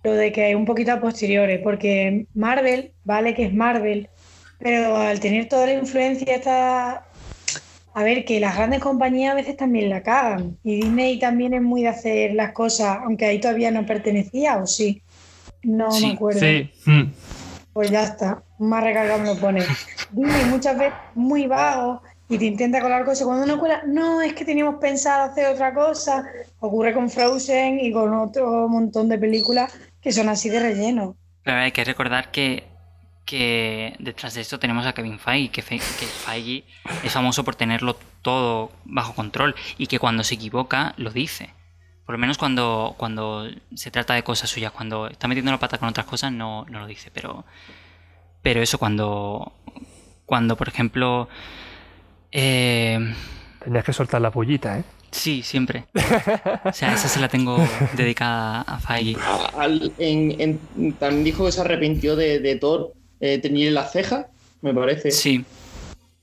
[0.04, 4.08] lo de que un poquito a posteriores, porque Marvel, vale que es Marvel,
[4.58, 7.06] pero al tener toda la influencia está
[7.94, 10.56] a ver, que las grandes compañías a veces también la cagan.
[10.62, 14.66] Y Disney también es muy de hacer las cosas, aunque ahí todavía no pertenecía, ¿o
[14.68, 15.02] sí?
[15.64, 16.38] No sí, me acuerdo.
[16.38, 16.70] Sí.
[16.86, 17.02] Mm.
[17.78, 19.64] Pues ya está, más recargado me lo pone.
[20.10, 23.24] Disney muchas veces muy vago y te intenta colar cosas.
[23.24, 26.24] Cuando uno cuela, no, es que teníamos pensado hacer otra cosa.
[26.58, 31.14] Ocurre con Frozen y con otro montón de películas que son así de relleno.
[31.44, 32.64] Pero hay que recordar que
[33.24, 36.64] que detrás de esto tenemos a Kevin Feige, que, Fe que Feige
[37.04, 41.50] es famoso por tenerlo todo bajo control y que cuando se equivoca lo dice.
[42.08, 45.76] Por lo menos cuando, cuando se trata de cosas suyas, cuando está metiendo la pata
[45.76, 47.44] con otras cosas no, no lo dice, pero,
[48.40, 49.52] pero eso cuando,
[50.24, 51.28] cuando por ejemplo...
[52.32, 53.14] Eh...
[53.62, 54.84] Tenías que soltar la pollita, ¿eh?
[55.10, 55.84] Sí, siempre.
[56.64, 57.58] O sea, esa se la tengo
[57.94, 59.20] dedicada a Feige.
[59.58, 64.24] Al, en, en, también dijo que se arrepintió de, de Thor eh, teñir las cejas,
[64.62, 65.10] me parece.
[65.10, 65.44] Sí.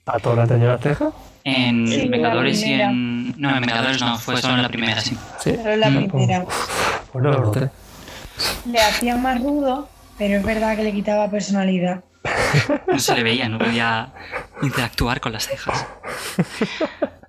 [0.07, 1.13] ¿A Thor le teñido las cejas?
[1.45, 3.39] En Sí, Vengadores y en.
[3.39, 5.15] No, en Vengadores no, fue solo en la primera, sí.
[5.39, 5.51] Sí.
[5.51, 6.45] Es la primera.
[7.11, 7.53] Pues no.
[8.65, 12.03] Le hacían más rudo, pero es verdad que le quitaba personalidad.
[12.87, 14.09] No se le veía, no podía
[14.61, 15.85] interactuar con las cejas.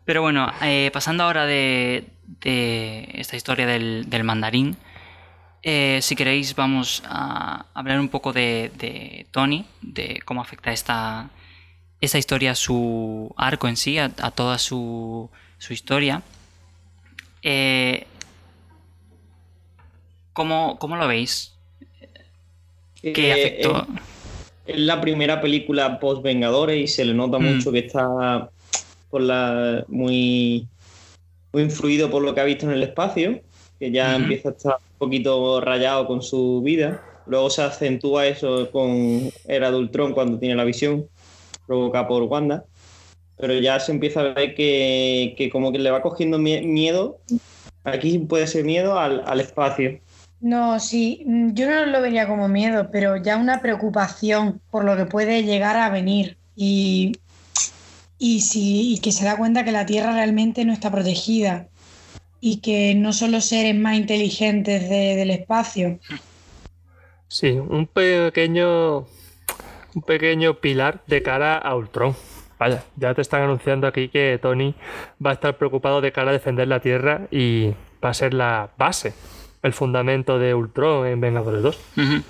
[0.07, 2.09] Pero bueno, eh, pasando ahora de,
[2.40, 4.76] de esta historia del, del mandarín,
[5.62, 11.29] eh, si queréis vamos a hablar un poco de, de, Tony, de cómo afecta esta,
[12.06, 16.22] esta historia a su arco en sí, a, a toda su, su historia.
[17.42, 18.06] Eh,
[20.32, 21.54] ¿cómo, ¿Cómo lo veis?
[23.02, 23.86] ¿Qué Eh, afectó?
[24.66, 27.44] Es la primera película post Vengadores y se le nota Mm.
[27.54, 28.50] mucho que está
[29.10, 30.66] por la muy,
[31.52, 33.40] muy influido por lo que ha visto en el espacio,
[33.78, 37.02] que ya empieza a estar un poquito rayado con su vida.
[37.26, 41.06] Luego se acentúa eso con Era de Ultron cuando tiene la visión
[41.66, 42.64] provocada por Wanda.
[43.38, 47.18] Pero ya se empieza a ver que, que como que le va cogiendo mie- miedo.
[47.85, 50.00] Aquí puede ser miedo al, al espacio.
[50.40, 54.96] No, sí, mm, yo no lo vería como miedo, pero ya una preocupación por lo
[54.96, 57.12] que puede llegar a venir y,
[58.18, 61.68] y, si, y que se da cuenta que la Tierra realmente no está protegida
[62.40, 65.98] y que no son los seres más inteligentes de- del espacio.
[67.29, 69.07] Sí, un pequeño.
[69.96, 72.14] Un pequeño pilar de cara a Ultron.
[72.59, 74.74] Vaya, ya te están anunciando aquí que Tony
[75.24, 77.70] va a estar preocupado de cara a defender la Tierra y
[78.04, 79.14] va a ser la base,
[79.62, 81.78] el fundamento de Ultron en Vengadores 2.
[81.96, 82.22] Ujú.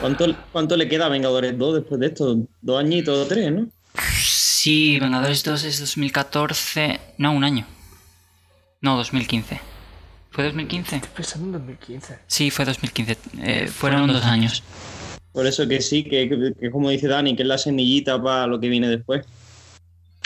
[0.00, 2.36] ¿Cuánto, ¿Cuánto le queda a Vengadores 2 después de esto?
[2.60, 3.68] Dos añitos o tres, ¿no?
[4.12, 6.98] Sí, Vengadores 2 es 2014.
[7.18, 7.66] No, un año.
[8.80, 9.60] No, 2015.
[10.32, 11.02] ¿Fue 2015?
[11.14, 12.18] Pensando en 2015.
[12.26, 13.16] Sí, fue 2015.
[13.42, 14.64] Eh, fueron dos años.
[15.32, 18.46] Por eso que sí, que, que- que como dice Dani, que es la semillita para
[18.46, 19.24] lo que viene después.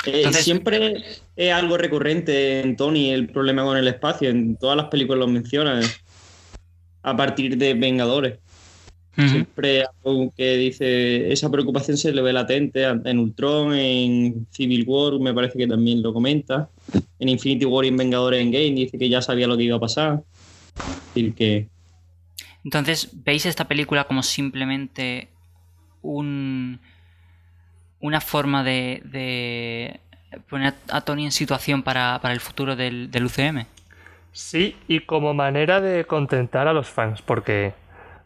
[0.06, 1.02] Eh, Entonces- siempre
[1.36, 4.28] es algo recurrente en Tony el problema con el espacio.
[4.30, 5.82] En todas las películas lo mencionan.
[7.02, 8.38] A partir de Vengadores.
[9.16, 9.28] Ujú.
[9.28, 11.32] Siempre algo que dice.
[11.32, 16.02] Esa preocupación se le ve latente en Ultron, en Civil War, me parece que también
[16.02, 16.68] lo comenta.
[17.18, 19.80] En Infinity War y en Vengadores Endgame dice que ya sabía lo que iba a
[19.80, 20.22] pasar.
[20.76, 21.68] Es decir, que.
[22.66, 25.28] Entonces, ¿veis esta película como simplemente
[26.02, 26.80] un,
[28.00, 30.00] una forma de, de
[30.50, 33.66] poner a Tony en situación para, el futuro del, del UCM?
[34.32, 37.72] Sí, y como manera de contentar a los fans, porque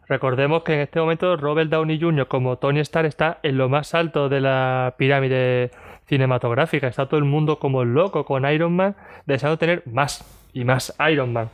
[0.07, 2.27] recordemos que en este momento Robert Downey Jr.
[2.27, 5.69] como Tony Stark está en lo más alto de la pirámide
[6.07, 6.87] cinematográfica.
[6.87, 8.95] Está todo el mundo como loco con Iron Man,
[9.27, 11.51] deseando tener más y más Iron Man.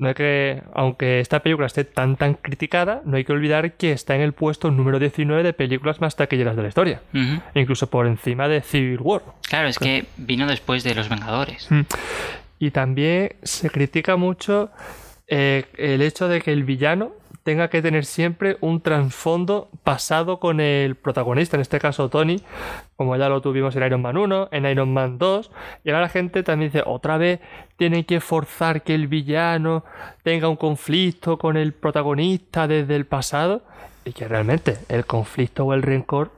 [0.00, 3.92] No hay que, aunque esta película esté tan tan criticada, no hay que olvidar que
[3.92, 7.02] está en el puesto número 19 de películas más taquilleras de la historia,
[7.54, 9.20] incluso por encima de Civil War.
[9.46, 11.68] Claro, es que vino después de Los Vengadores.
[12.58, 14.70] Y también se critica mucho
[15.28, 17.12] eh, el hecho de que el villano
[17.50, 22.40] tenga que tener siempre un trasfondo pasado con el protagonista, en este caso Tony,
[22.94, 25.50] como ya lo tuvimos en Iron Man 1, en Iron Man 2,
[25.82, 27.40] y ahora la gente también dice, otra vez
[27.76, 29.82] tienen que forzar que el villano
[30.22, 33.62] tenga un conflicto con el protagonista desde el pasado,
[34.04, 36.30] y que realmente el conflicto o el rencor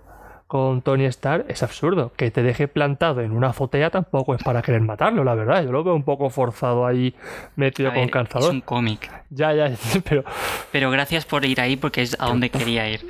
[0.53, 2.13] con Tony Stark es absurdo.
[2.15, 5.65] Que te deje plantado en una azotea tampoco es para querer matarlo, la verdad.
[5.65, 7.15] Yo lo veo un poco forzado ahí
[7.57, 8.51] metido A con ver, calzador.
[8.51, 9.11] Es un cómic.
[9.31, 9.71] Ya, ya,
[10.07, 10.25] pero
[10.71, 13.01] Pero gracias por ir ahí porque es a donde quería ir.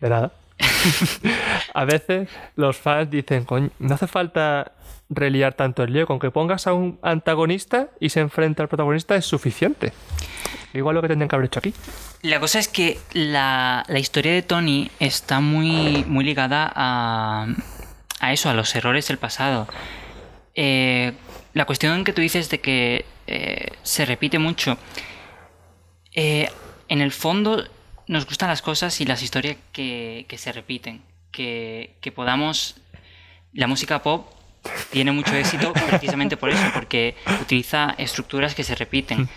[0.00, 0.30] de nada.
[1.74, 4.72] a veces los fans dicen, coño, no hace falta
[5.08, 9.14] reliar tanto el lío, con que pongas a un antagonista y se enfrenta al protagonista
[9.14, 9.92] es suficiente.
[10.74, 11.74] Igual lo que tendrían que haber hecho aquí.
[12.22, 17.46] La cosa es que la, historia de Tony está muy, muy ligada a,
[18.20, 19.68] a eso, a los errores del pasado.
[20.54, 21.12] Eh,
[21.52, 24.78] la cuestión que tú dices de que eh, se repite mucho.
[26.14, 26.48] eh,
[26.88, 27.64] en el fondo
[28.08, 31.02] nos gustan las cosas y las historias que, que se repiten.
[31.30, 32.76] Que, que podamos...
[33.54, 34.26] La música pop
[34.90, 39.28] tiene mucho éxito precisamente por eso, porque utiliza estructuras que se repiten.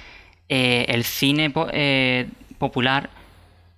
[0.47, 3.09] Eh, el cine po- eh, popular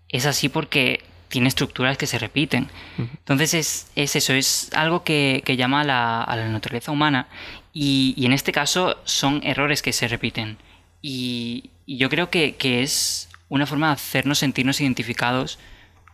[0.10, 2.70] es así porque tiene estructuras que se repiten.
[2.98, 7.28] Entonces es, es eso, es algo que, que llama a la, a la naturaleza humana
[7.74, 10.58] y, y en este caso son errores que se repiten.
[11.02, 15.60] Y, y yo creo que, que es una forma de hacernos sentirnos identificados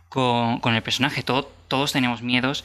[0.09, 1.23] con, con el personaje.
[1.23, 2.63] Todo- todos tenemos miedos,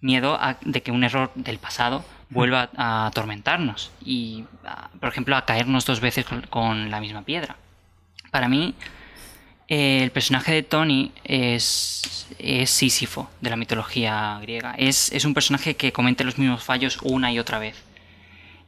[0.00, 5.08] miedo a- de que un error del pasado vuelva a, a atormentarnos y, a- por
[5.08, 7.56] ejemplo, a caernos dos veces con, con la misma piedra.
[8.30, 8.74] Para mí,
[9.68, 14.74] eh, el personaje de Tony es, es Sísifo de la mitología griega.
[14.76, 17.82] Es, es un personaje que comete los mismos fallos una y otra vez.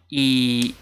[0.09, 0.75] Y,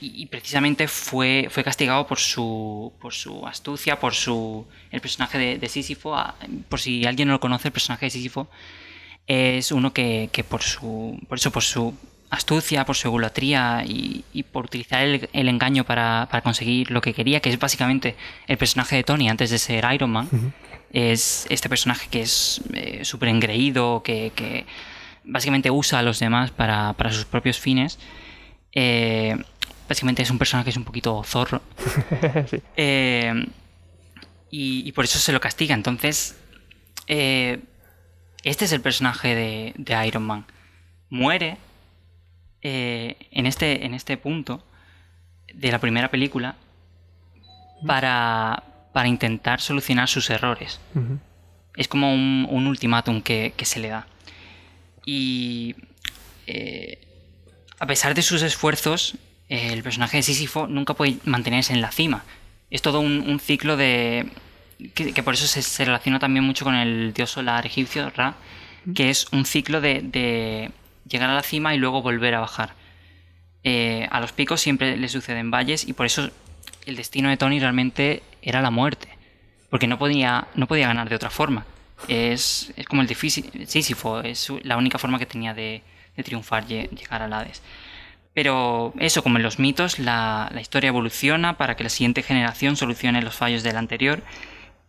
[0.00, 5.38] y- y precisamente fue, fue castigado por su, por su astucia, por su el personaje
[5.38, 6.14] de, de Sísifo.
[6.16, 6.34] Ah,
[6.68, 8.48] Por si alguien no lo conoce, el personaje de Sísifo
[9.26, 11.94] es uno que, que por su por eso por su
[12.30, 17.00] astucia, por su egolatría y, y por utilizar el, el engaño para, para conseguir lo
[17.00, 18.16] que quería, que es básicamente
[18.48, 20.28] el personaje de Tony antes de ser Iron Man,
[20.92, 24.66] es este personaje que es eh, súper engreído, que, que
[25.24, 27.98] básicamente usa a los demás para, para sus propios fines.
[28.72, 29.36] Eh,
[29.88, 31.62] básicamente es un personaje que es un poquito zorro.
[32.50, 32.62] Sí.
[32.76, 33.46] Eh,
[34.50, 35.74] y, y por eso se lo castiga.
[35.74, 36.36] Entonces,
[37.08, 37.60] eh,
[38.42, 40.46] este es el personaje de, de Iron Man.
[41.10, 41.58] Muere
[42.62, 44.64] eh, en, este, en este punto
[45.52, 46.56] de la primera película
[47.86, 50.80] para, para intentar solucionar sus errores.
[51.76, 54.06] Es como un, un ultimátum que, que se le da.
[55.04, 55.76] Y
[56.46, 57.00] eh,
[57.78, 59.16] a pesar de sus esfuerzos,
[59.48, 62.24] el personaje de Sísifo nunca puede mantenerse en la cima.
[62.70, 64.28] Es todo un, un ciclo de...
[64.94, 68.34] Que, que por eso se, se relaciona también mucho con el dios solar egipcio, Ra,
[68.94, 70.70] que es un ciclo de, de
[71.08, 72.74] llegar a la cima y luego volver a bajar.
[73.64, 76.30] Eh, a los picos siempre le suceden valles y por eso
[76.84, 79.08] el destino de Tony realmente era la muerte.
[79.70, 81.64] Porque no podía, no podía ganar de otra forma.
[82.06, 85.82] Es, es como el Fisi- Sísifo, es la única forma que tenía de,
[86.16, 87.62] de triunfar, lle- llegar al Hades.
[88.36, 92.76] Pero eso, como en los mitos, la, la historia evoluciona para que la siguiente generación
[92.76, 94.20] solucione los fallos del anterior.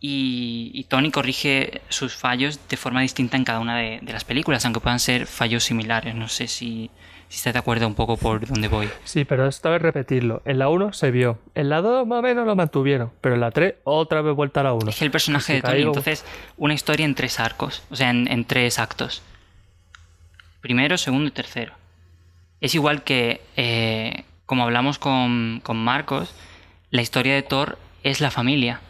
[0.00, 4.24] Y, y Tony corrige sus fallos de forma distinta en cada una de, de las
[4.24, 6.14] películas, aunque puedan ser fallos similares.
[6.14, 6.90] No sé si,
[7.30, 8.90] si estás de acuerdo un poco por dónde voy.
[9.04, 10.42] Sí, pero esta vez repetirlo.
[10.44, 11.38] En la 1 se vio.
[11.54, 13.12] En la 2 más o menos lo mantuvieron.
[13.22, 14.90] Pero en la 3 otra vez vuelta a la 1.
[14.90, 16.22] Es que el personaje de Tony, entonces,
[16.58, 19.22] una historia en tres arcos, o sea, en, en tres actos.
[20.60, 21.77] Primero, segundo y tercero.
[22.60, 26.34] Es igual que, eh, como hablamos con, con Marcos,
[26.90, 28.80] la historia de Thor es la familia.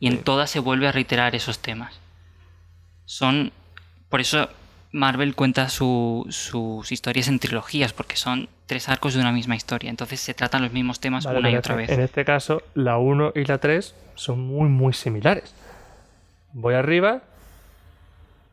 [0.00, 1.98] Y en todas se vuelve a reiterar esos temas.
[3.06, 3.52] Son.
[4.10, 4.48] Por eso
[4.92, 9.88] Marvel cuenta su- sus historias en trilogías, porque son tres arcos de una misma historia.
[9.90, 11.88] Entonces se tratan los mismos temas Vale, una y otra vez.
[11.90, 15.54] En este caso, la 1 y la 3 son muy, muy similares.
[16.52, 17.22] Voy arriba,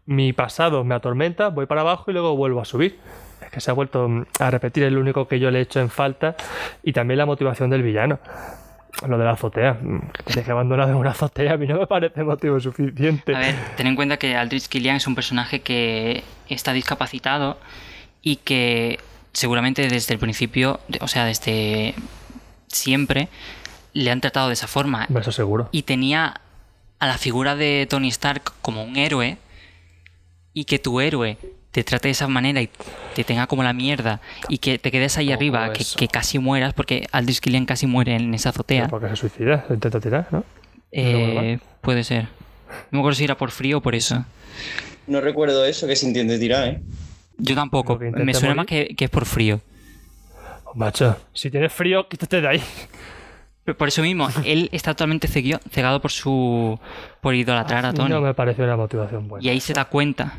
[0.06, 3.00] mi pasado me atormenta, voy para abajo y luego vuelvo a subir.
[3.54, 5.80] Que se ha vuelto mm, a repetir, es lo único que yo le he hecho
[5.80, 6.36] en falta.
[6.82, 8.20] Y también la motivación del villano.
[9.08, 9.78] Lo de la azotea.
[9.82, 10.00] mm,
[10.34, 13.36] Que abandonar en una azotea, a mí no me parece motivo suficiente.
[13.36, 17.58] A ver, ten en cuenta que Aldrich Killian es un personaje que está discapacitado
[18.22, 19.00] y que
[19.34, 21.96] seguramente desde el principio, o sea, desde
[22.68, 23.30] siempre,
[23.94, 25.08] le han tratado de esa forma.
[25.16, 25.70] Eso seguro.
[25.72, 26.42] Y tenía
[27.00, 29.38] a la figura de Tony Stark como un héroe
[30.54, 31.38] y que tu héroe
[31.74, 32.70] te trate de esa manera y
[33.16, 35.98] te tenga como la mierda y que te quedes ahí arriba, que, eso.
[35.98, 38.88] que casi mueras, porque Aldrich Killian casi muere en esa azotea.
[38.88, 40.46] Porque se suicida, se intenta tirar, ¿no?
[40.92, 42.26] Eh, puede ser.
[42.92, 44.24] No me acuerdo si era por frío o por eso.
[45.08, 46.82] No recuerdo eso que se entiende tirar, ¿eh?
[47.40, 47.98] Yo tampoco.
[47.98, 48.56] Me suena morir.
[48.56, 49.60] más que, que es por frío.
[50.76, 52.64] Macho, si tienes frío, quítate de ahí.
[53.64, 56.80] Pero por eso mismo, él está totalmente cegado por su.
[57.20, 58.10] por idolatrar a Tony.
[58.10, 59.44] No me parece una motivación buena.
[59.44, 60.34] Y ahí se da cuenta.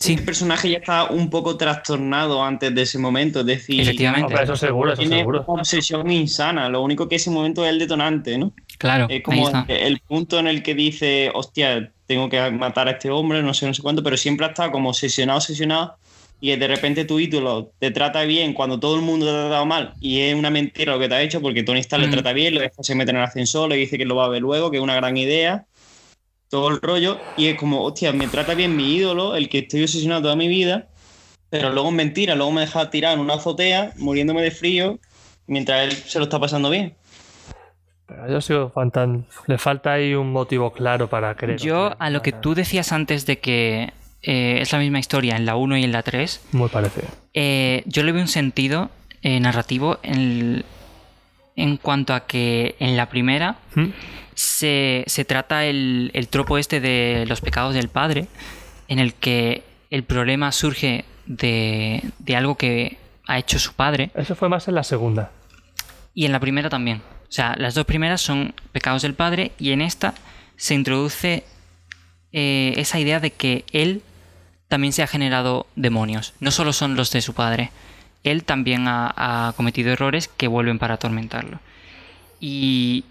[0.00, 4.28] Sí, El personaje ya está un poco trastornado antes de ese momento, es decir, Efectivamente.
[4.28, 5.44] Hombre, eso seguro, eso tiene seguro.
[5.46, 6.70] una obsesión insana.
[6.70, 8.52] Lo único que ese momento es el detonante, ¿no?
[8.78, 9.04] claro.
[9.04, 9.66] Es ahí como está.
[9.68, 13.66] el punto en el que dice, hostia, tengo que matar a este hombre, no sé,
[13.66, 15.96] no sé cuánto, pero siempre ha estado como obsesionado, obsesionado,
[16.40, 19.66] y de repente tu ídolo te trata bien cuando todo el mundo te ha tratado
[19.66, 22.06] mal, y es una mentira lo que te ha hecho, porque Tony Stark Mm.
[22.06, 24.24] le trata bien, lo deja se mete en el ascensor, le dice que lo va
[24.24, 25.66] a ver luego, que es una gran idea,
[26.50, 29.82] todo el rollo, y es como, hostia, me trata bien mi ídolo, el que estoy
[29.84, 30.88] obsesionado toda mi vida,
[31.48, 34.98] pero luego es mentira, luego me deja tirado en una azotea, muriéndome de frío,
[35.46, 36.94] mientras él se lo está pasando bien.
[38.06, 39.26] Pero yo sigo fantan...
[39.46, 41.60] Le falta ahí un motivo claro para creer.
[41.60, 45.46] Yo, a lo que tú decías antes de que eh, es la misma historia en
[45.46, 47.06] la 1 y en la 3, Muy parecido.
[47.34, 48.90] eh, yo le veo un sentido
[49.22, 50.64] eh, narrativo en, el-
[51.56, 53.86] en cuanto a que en la primera ¿Mm?
[54.60, 58.26] Se, se trata el, el tropo este de los pecados del padre,
[58.88, 64.34] en el que el problema surge de, de algo que ha hecho su padre, Eso
[64.34, 65.30] fue más en la segunda.
[66.14, 66.98] y en la primera también.
[67.28, 70.14] O sea, las dos primeras son pecados del padre, y en esta
[70.56, 71.44] se introduce
[72.32, 74.02] eh, esa idea de que él
[74.68, 77.70] también se ha generado demonios, no solo son los de su padre.
[78.24, 81.58] Él también ha, ha cometido errores que vuelven para atormentarlo.
[82.40, 83.04] Y,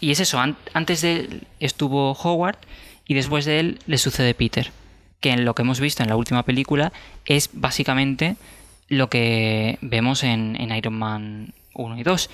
[0.00, 2.58] y es eso, an- antes de él estuvo Howard
[3.06, 4.70] y después de él le sucede Peter,
[5.20, 6.92] que en lo que hemos visto en la última película
[7.24, 8.36] es básicamente
[8.88, 12.30] lo que vemos en, en Iron Man 1 y 2,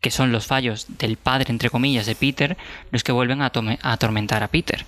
[0.00, 2.56] que son los fallos del padre, entre comillas, de Peter,
[2.90, 4.84] los que vuelven a, atormentar a Peter.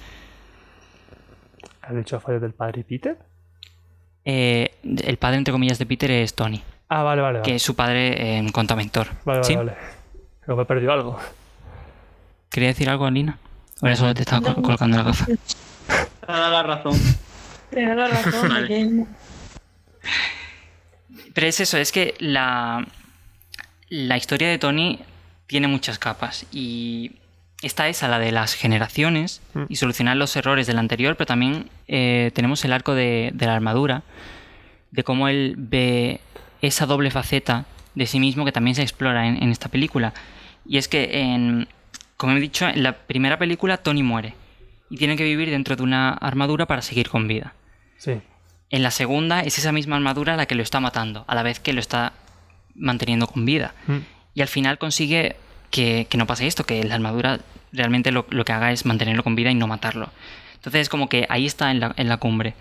[1.82, 3.18] ¿Has dicho fallo del padre Peter?
[4.24, 7.42] Eh, el padre, entre comillas, de Peter es Tony, Ah, vale, vale.
[7.42, 9.08] que es su padre en cuanto a mentor.
[9.24, 9.44] vale, vale.
[9.44, 9.56] ¿Sí?
[9.56, 9.72] vale.
[10.44, 11.18] Pero me he perdido algo.
[12.52, 13.38] ¿Quería decir algo, Alina?
[13.80, 15.26] Ahora solo te estaba col- colocando la gafa.
[16.26, 16.96] Te da la razón.
[17.70, 18.68] Pero la razón Vale.
[18.68, 19.04] que
[21.34, 22.86] Pero es eso, es que la,
[23.88, 25.00] la historia de Tony
[25.46, 27.12] tiene muchas capas y
[27.62, 29.64] esta es a la de las generaciones Mm.
[29.68, 33.54] y solucionar los errores del anterior, pero también eh, tenemos el arco de, de la
[33.54, 34.02] armadura,
[34.90, 36.20] de cómo él ve
[36.62, 40.14] esa doble faceta de sí mismo que también se explora en, en esta película.
[40.66, 41.68] Y es que, en,
[42.22, 44.35] como he dicho, en la primera película Tony muere
[44.88, 47.52] y tiene que vivir dentro de una armadura para seguir con vida.
[47.98, 48.20] Sí.
[48.70, 51.58] En la segunda es esa misma armadura la que lo está matando, a la vez
[51.58, 52.12] que lo está
[52.76, 53.74] manteniendo con vida.
[53.88, 53.96] Mm.
[54.35, 55.35] Y al final consigue
[55.72, 57.40] que, que no pase esto, que la armadura
[57.72, 60.08] realmente lo, lo que haga es mantenerlo con vida y no matarlo.
[60.54, 62.54] Entonces es como que ahí está en la, en la cumbre.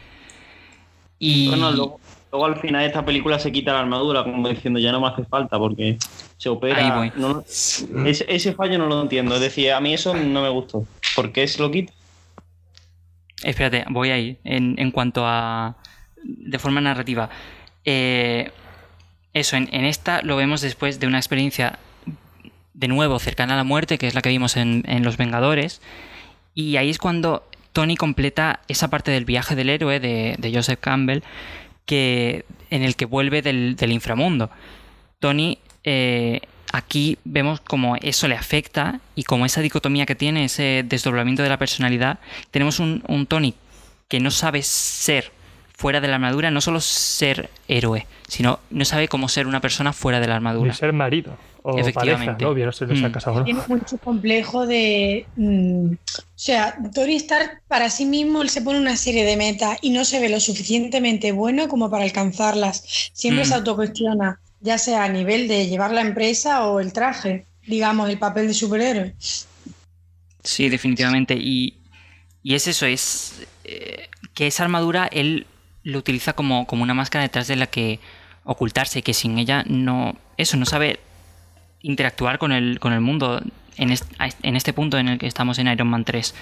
[1.19, 2.00] Y Bueno, luego,
[2.32, 5.08] luego al final de esta película se quita la armadura, como diciendo ya no me
[5.08, 5.98] hace falta porque
[6.38, 7.12] se opera.
[7.15, 7.44] No
[8.06, 9.36] ese, ese fallo no lo entiendo.
[9.36, 10.86] Es decir, a mí eso no me gustó.
[11.15, 11.94] ¿Por qué se lo quita?
[13.44, 14.38] Espérate, voy ahí.
[14.44, 15.76] En, en cuanto a.
[16.24, 17.30] De forma narrativa.
[17.84, 18.52] Eh,
[19.34, 21.80] eso, en, en esta lo vemos después de una experiencia
[22.74, 25.82] de nuevo cercana a la muerte, que es la que vimos en, en Los Vengadores.
[26.54, 30.80] Y ahí es cuando Tony completa esa parte del viaje del héroe de, de Joseph
[30.80, 31.22] Campbell,
[31.86, 34.50] que, en el que vuelve del, inframundo.
[35.20, 36.41] Tony, eh,
[36.72, 41.50] aquí vemos como eso le afecta y como esa dicotomía que tiene, ese desdoblamiento de
[41.50, 42.20] la personalidad,
[42.52, 43.56] tenemos un, Tony
[44.08, 45.32] que no sabe ser
[45.76, 49.94] fuera de la armadura, no solo ser héroe, sino no sabe cómo ser una persona
[49.94, 50.74] fuera de la armadura.
[50.74, 51.38] ser marido.
[51.63, 52.26] O Efectivamente.
[52.34, 53.12] pareja, novio, no sé si se ha Mm.
[53.12, 53.45] casado no.
[53.45, 55.26] tiene mucho complejo de.
[55.36, 59.78] mm, o sea, Tony Stark para sí mismo él se pone una serie de metas
[59.82, 63.12] y no se ve lo suficientemente bueno como para alcanzarlas.
[63.13, 63.47] Siempre Mm.
[63.47, 68.17] se autocuestiona, ya sea a nivel de llevar la empresa o el traje, digamos, el
[68.17, 69.15] papel de superhéroe.
[70.43, 71.36] Sí, definitivamente.
[71.39, 71.76] Y,
[72.41, 75.45] y es eso, es eh, que esa armadura él
[75.84, 77.99] lo utiliza como, como una máscara detrás de la que
[78.43, 80.99] ocultarse, que sin ella no, eso, no sabe
[81.82, 83.41] interactuar con el, con el mundo
[83.77, 84.11] en, est-
[84.43, 86.34] en este punto en el que estamos en Iron Man 3.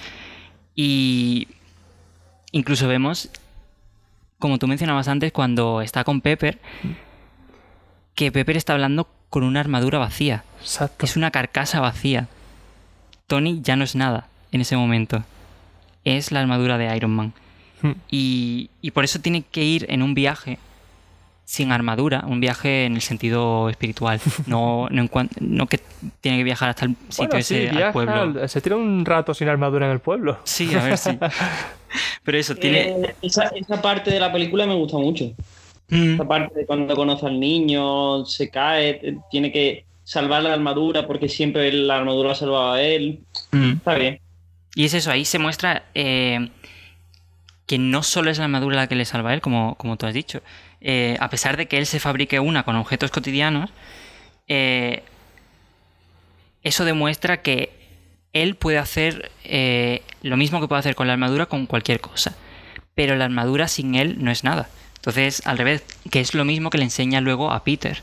[0.76, 1.48] Y
[2.52, 3.30] incluso vemos,
[4.40, 6.60] como tú mencionabas antes, cuando está con Pepper,
[8.16, 10.44] que Pepper está hablando con una armadura vacía.
[10.62, 11.06] Exacto.
[11.06, 12.28] Es una carcasa vacía.
[13.28, 15.24] Tony ya no es nada en ese momento.
[16.04, 17.34] Es la armadura de Iron Man.
[17.82, 17.92] Hmm.
[18.10, 20.58] Y, y por eso tiene que ir en un viaje
[21.52, 25.80] sin armadura, un viaje en el sentido espiritual, no, no, en cuan- no que
[26.22, 28.48] tiene que viajar hasta el sitio Bueno, ese sí, al pueblo.
[28.48, 30.38] se tira un rato sin armadura en el pueblo.
[30.44, 31.18] Sí, a ver si.
[32.24, 32.82] Pero eso, tiene.
[32.90, 35.32] Eh, esa, esa parte de la película me gusta mucho.
[35.90, 40.54] Mm, Esa parte de cuando conoce al niño, se cae, eh, tiene que salvar la
[40.54, 43.22] armadura porque siempre la armadura ha salvado a él.
[43.52, 43.72] mm.
[43.78, 44.20] Está bien.
[44.76, 46.52] Y es eso, ahí se muestra eh,
[47.66, 50.06] que no solo es la armadura la que le salva a él, como, como tú
[50.06, 50.42] has dicho.
[50.82, 53.70] Eh, a pesar de que él se fabrique una con objetos cotidianos,
[54.48, 55.04] eh,
[56.64, 57.78] eso demuestra que
[58.34, 62.36] él puede hacer eh, lo mismo que puede hacer con la armadura con cualquier cosa.
[62.96, 64.70] Pero la armadura sin él no es nada.
[64.96, 68.02] Entonces, al revés, que es lo mismo que le enseña luego a Peter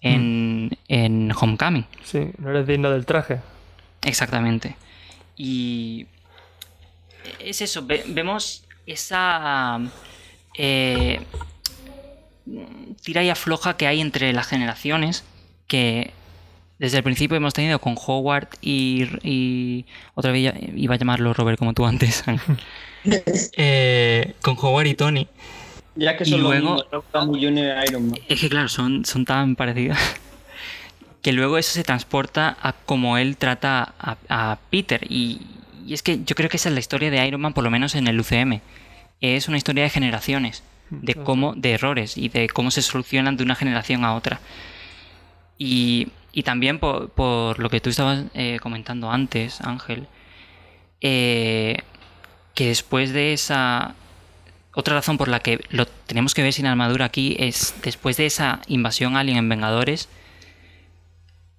[0.00, 1.86] en, en Homecoming.
[2.04, 3.40] Sí, no eres digno del traje.
[4.04, 4.76] Exactamente.
[5.36, 6.06] Y
[7.40, 9.78] es eso, ve- vemos esa
[10.58, 11.20] eh,
[13.02, 15.24] tira y afloja que hay entre las generaciones
[15.66, 16.12] que
[16.78, 21.58] desde el principio hemos tenido con Howard y, y otra vez iba a llamarlo Robert
[21.58, 22.22] como tú antes.
[23.56, 25.28] Eh, con Howard y Tony.
[25.94, 28.18] Ya que Y son los luego- mismos, y Iron Man.
[28.28, 29.98] Es que claro, son, son tan parecidas.
[31.22, 35.00] Que luego eso se transporta a cómo él trata a, a Peter.
[35.08, 35.40] Y,
[35.86, 37.70] y es que yo creo que esa es la historia de Iron Man, por lo
[37.70, 38.60] menos en el UCM.
[39.20, 43.44] Es una historia de generaciones, de cómo, de errores y de cómo se solucionan de
[43.44, 44.40] una generación a otra.
[45.58, 50.06] Y, y también por, por lo que tú estabas eh, comentando antes, Ángel,
[51.00, 51.78] eh,
[52.54, 53.94] que después de esa
[54.74, 58.26] otra razón por la que lo tenemos que ver sin armadura aquí es después de
[58.26, 60.10] esa invasión alien en Vengadores,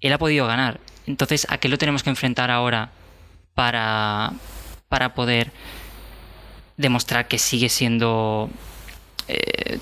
[0.00, 0.78] él ha podido ganar.
[1.06, 2.92] Entonces, ¿a qué lo tenemos que enfrentar ahora
[3.54, 4.32] para,
[4.88, 5.50] para poder
[6.76, 8.50] demostrar que sigue siendo
[9.28, 9.78] eh,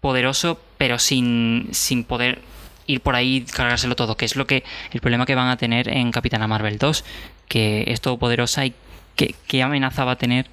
[0.00, 2.40] poderoso, pero sin, sin poder
[2.86, 4.16] ir por ahí y cargárselo todo?
[4.16, 7.04] Que es lo que el problema que van a tener en Capitana Marvel 2,
[7.48, 8.74] que es todopoderosa y
[9.16, 10.46] que, qué amenaza va a tener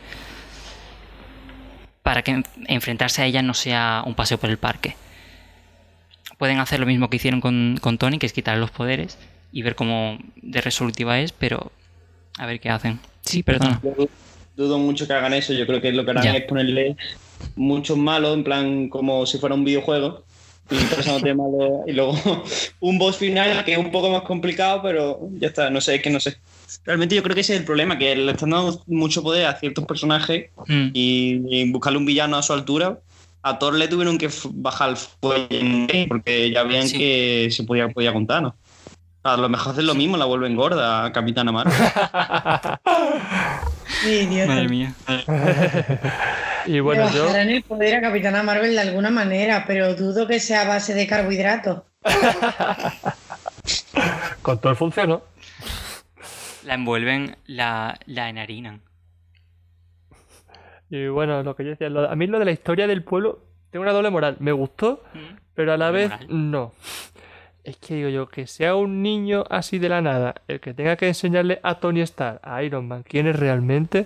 [2.04, 4.96] para que en- enfrentarse a ella no sea un paseo por el parque.
[6.38, 9.18] Pueden hacer lo mismo que hicieron con, con Tony, que es quitarle los poderes
[9.52, 11.72] y ver cómo de resolutiva es, pero
[12.38, 13.00] a ver qué hacen.
[13.24, 13.82] Sí, perdona.
[14.58, 15.53] Dudo mucho que hagan eso.
[15.53, 16.36] Yo creo que lo que harán Ya.
[16.36, 16.97] es ponerle
[17.55, 20.24] muchos malos, en plan como si fuera un videojuego.
[20.70, 21.84] Y pasándote malo.
[21.88, 22.14] Y luego
[22.82, 25.70] un boss final que es un poco más complicado, pero ya está.
[25.70, 26.36] No sé, es que no sé.
[26.84, 29.58] Realmente yo creo que ese es el problema, que le están dando mucho poder a
[29.58, 32.99] ciertos personajes Mm, y, y buscarle un villano a su altura.
[33.43, 36.97] A Thor le tuvieron que bajar el fuelle porque ya veían Sí.
[36.97, 38.55] que se podía, podía contar, ¿no?
[39.34, 41.74] A lo mejor hacen lo mismo, la vuelven gorda a Capitana Marvel.
[44.48, 44.94] Madre mía.
[46.66, 47.26] Y bueno, yo.
[47.26, 50.94] bajarán el poder a Capitana Marvel de alguna manera, pero dudo que sea a base
[50.94, 51.82] de carbohidratos.
[54.42, 55.22] Con todo el funcionó.
[56.64, 58.82] La envuelven, la, la enharinan.
[60.90, 63.40] Y bueno, lo que yo decía, lo- a mí lo de la historia del pueblo,
[63.72, 64.38] tengo una doble moral.
[64.40, 65.36] Me gustó, Mm.
[65.54, 66.28] pero a la vez moral.
[66.30, 66.74] no.
[67.68, 70.95] Es que digo yo, que sea un niño así de la nada, el que tenga
[70.95, 74.05] que enseñarle a Tony Stark, a Iron Man, quién es realmente.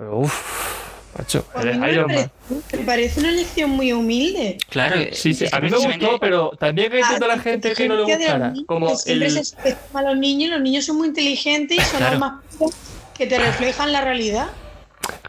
[0.00, 2.30] Uff, macho, eres me Iron Man.
[2.48, 4.58] parece, me parece una lección muy humilde.
[4.68, 7.86] Claro, Sí, sí, a mí me gustó, pero también que entiendo a la gente que
[7.88, 8.52] no le gustara.
[8.66, 9.56] Como siempre el, se
[9.94, 12.40] a los niños, los niños son muy inteligentes y son Claro.
[12.58, 12.76] puras
[13.16, 14.48] que te reflejan la realidad.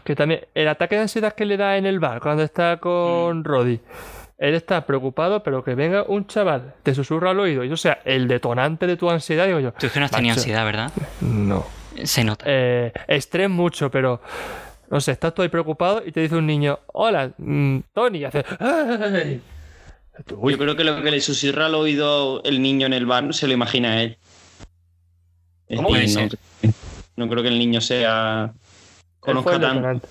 [0.02, 2.80] Que también el ataque de ansiedad que le da en el bar cuando está Mm.
[2.80, 3.78] con Roddy.
[4.40, 8.00] Él está preocupado, pero que venga un chaval, te susurra al oído, y o sea,
[8.06, 9.72] el detonante de tu ansiedad, digo yo.
[9.72, 10.90] Tú es que no has tenido ansiedad, ¿verdad?
[11.20, 11.66] No.
[12.02, 12.46] Se nota.
[12.48, 14.22] Eh, estrés mucho, pero.
[14.88, 18.24] No sé, estás tú ahí preocupado y te dice un niño, hola, mm, Tony, y
[18.24, 18.42] hace.
[18.58, 19.42] "Ay".
[20.26, 23.04] Tú, uy, Yo creo que lo que le susurra al oído el niño en el
[23.06, 24.16] bar se lo imagina a él.
[25.76, 26.38] ¿Cómo puede no, ser?
[27.16, 28.52] no creo que el niño sea.
[29.20, 29.74] Conozca el tanto.
[29.76, 30.08] detonante.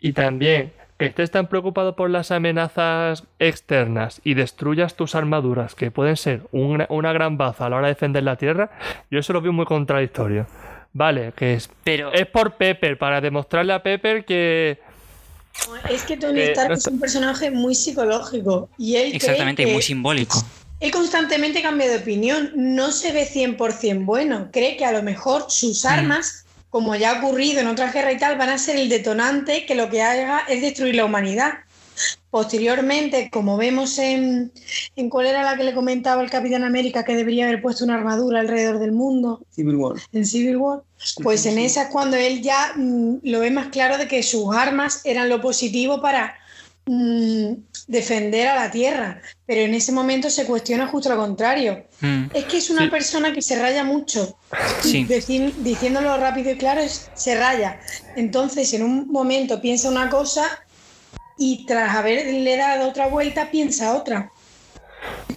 [0.00, 0.72] Y también,
[1.06, 6.86] estés tan preocupado por las amenazas externas y destruyas tus armaduras, que pueden ser una,
[6.88, 8.70] una gran baza a la hora de defender la Tierra,
[9.10, 10.46] yo eso lo veo muy contradictorio.
[10.92, 14.80] Vale, que es, Pero es por Pepper, para demostrarle a Pepper que.
[15.88, 19.62] Es que Tony Que Stark no es un personaje muy psicológico y él cree exactamente,
[19.62, 20.42] y que muy simbólico.
[20.80, 25.44] él constantemente cambia de opinión, no se ve 100% bueno, cree que a lo mejor
[25.48, 28.88] sus armas, como ya ha ocurrido en otras guerras y tal, van a ser el
[28.88, 31.54] detonante que lo que haga es destruir la humanidad.
[32.30, 34.52] Posteriormente, como vemos en,
[34.96, 37.96] en cuál era la que le comentaba el Capitán América que debería haber puesto una
[37.96, 39.96] armadura alrededor del mundo, Civil War.
[40.12, 40.82] en Civil War,
[41.22, 44.54] pues en esa es cuando él ya mm, lo ve más claro de que sus
[44.54, 46.36] armas eran lo positivo para
[46.86, 47.52] mm,
[47.90, 51.86] defender a la Tierra, pero en ese momento se cuestiona justo lo contrario.
[52.00, 52.88] Mm, Es que es una Sí.
[52.88, 54.36] persona que se raya mucho.
[54.80, 55.04] Sí.
[55.08, 57.80] Decir- diciéndolo rápido y claro, es- se raya.
[58.16, 60.44] Entonces, en un momento piensa una cosa
[61.36, 64.30] y tras haberle dado otra vuelta, piensa otra.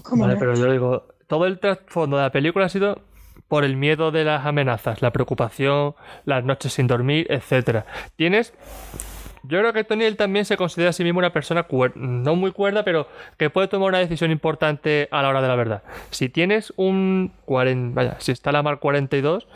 [0.03, 0.39] ¿Cómo Vale, no?
[0.39, 3.01] pero yo digo, todo el trasfondo de la película ha sido
[3.47, 5.95] por el miedo de las amenazas, la preocupación,
[6.25, 7.85] las noches sin dormir, etcétera.
[8.15, 8.53] Tienes.
[9.45, 12.35] Yo creo que Tony él también se considera a sí mismo una persona cuer- no
[12.35, 15.83] muy cuerda, pero que puede tomar una decisión importante a la hora de la verdad.
[16.11, 19.47] Si tienes un 40, vaya, si está la mar 42,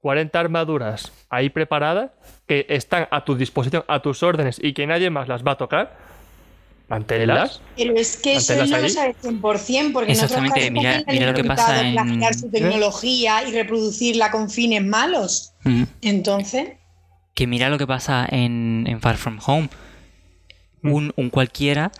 [0.00, 2.12] 40 armaduras ahí preparadas
[2.46, 5.56] que están a tu disposición, a tus órdenes y que nadie más las va a
[5.56, 5.96] tocar,
[6.88, 7.60] manténlas.
[7.76, 8.90] Pero es que eso no lo ahí.
[8.90, 12.50] sabe 100%, porque en otros Exactamente, casos mira- mira lo que pasa en- plagiar su
[12.50, 15.52] tecnología y reproducirla con fines malos.
[15.64, 15.82] mm.
[16.02, 16.68] Entonces,
[17.34, 19.68] Que mira lo que pasa en, en Far From Home.
[20.82, 20.92] Mm.
[20.92, 21.90] Un, un cualquiera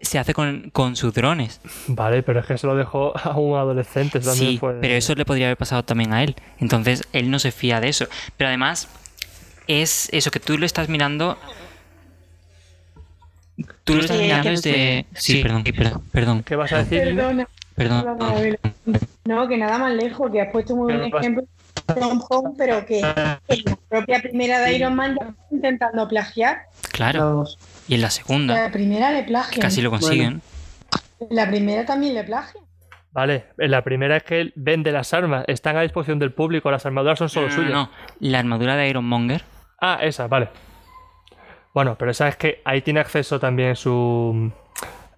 [0.00, 1.60] se hace con, con sus drones.
[1.88, 4.20] Vale, pero es que se lo dejó a un adolescente.
[4.20, 6.36] también Sí, fue- pero eso le podría haber pasado también a él.
[6.58, 8.06] Entonces, él no se fía de eso.
[8.36, 8.88] Pero además,
[9.66, 11.36] es eso que tú lo estás mirando.
[13.84, 15.06] Tú lo estás Sí, mirando desde.
[15.14, 16.42] Sí, perdón, perdón, perdón.
[16.42, 17.16] ¿Qué vas a decir?
[17.16, 17.48] Perdona.
[17.74, 18.58] perdón.
[19.24, 21.44] No, que nada más lejos, que has puesto muy buen ejemplo
[21.86, 23.04] Tom Home, pero que en
[23.64, 26.62] la propia primera de Iron Man ya está intentando plagiar.
[26.92, 27.44] Claro.
[27.88, 29.60] Y en la segunda, La primera le plagian.
[29.60, 30.42] casi lo consiguen.
[31.30, 32.64] La primera también le plagian.
[33.12, 36.70] Vale, en la primera es que él vende las armas, están a disposición del público,
[36.70, 37.72] las armaduras son solo No, suyas.
[37.72, 39.42] no, La armadura de Iron Monger.
[39.80, 40.48] Ah, esa, vale.
[41.72, 44.50] Bueno, pero esa es que ahí tiene acceso también su.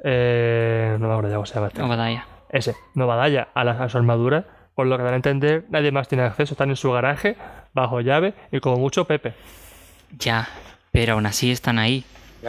[0.05, 1.69] Eh, no me acuerdo ya cómo se llama.
[1.69, 1.83] este.
[1.83, 2.25] Obadiah.
[2.51, 4.45] Ese, Novadaya, a, la- a su armadura.
[4.79, 6.55] Por lo que dan a entender, nadie más tiene acceso.
[6.55, 7.35] Están en su garaje,
[7.74, 9.35] bajo llave y como mucho Pepe.
[10.20, 10.49] Ya,
[10.93, 12.05] pero aún así están ahí.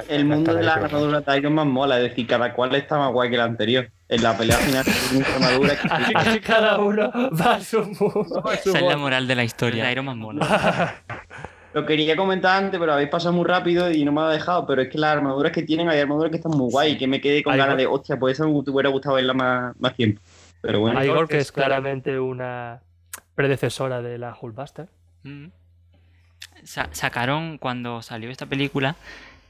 [0.07, 3.11] El mundo de la armadura de Iron Man mola, es decir, cada cual está más
[3.13, 3.89] guay que el anterior.
[4.07, 7.82] En la pelea final, tiene una armadura que Aquí, aquí cada uno va a su
[7.82, 8.43] mundo.
[8.47, 9.86] a su Esa es la moral de la historia.
[9.86, 10.97] De Iron Man mola.
[11.73, 14.67] Lo quería comentar antes, pero habéis pasado muy rápido y no me ha dejado.
[14.67, 16.95] Pero es que las armaduras que tienen, hay armaduras que están muy guay.
[16.95, 19.95] Que me quedé con ganas de, hostia, pues esa me hubiera gustado verla más, más
[19.95, 20.21] tiempo.
[20.62, 22.82] Pero bueno, Igor, que es claramente una
[23.36, 24.89] predecesora de la Hulkbuster.
[25.24, 25.47] Mm.
[26.64, 28.95] Sa- sacaron, cuando salió esta película,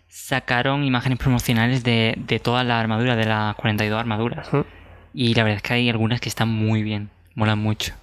[0.08, 4.48] sacaron imágenes promocionales de, de toda la armadura, de las 42 armaduras.
[4.48, 4.66] Ujú.
[5.14, 7.94] Y la verdad es que hay algunas que están muy bien, molan mucho.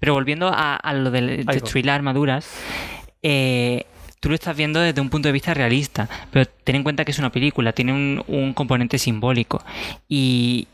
[0.00, 2.50] Pero volviendo a, a lo de destruir las armaduras,
[3.22, 3.84] eh,
[4.20, 7.10] tú lo estás viendo desde un punto de vista realista, pero ten en cuenta que
[7.12, 9.62] es una película, tiene un, un componente simbólico.
[10.08, 10.66] Y,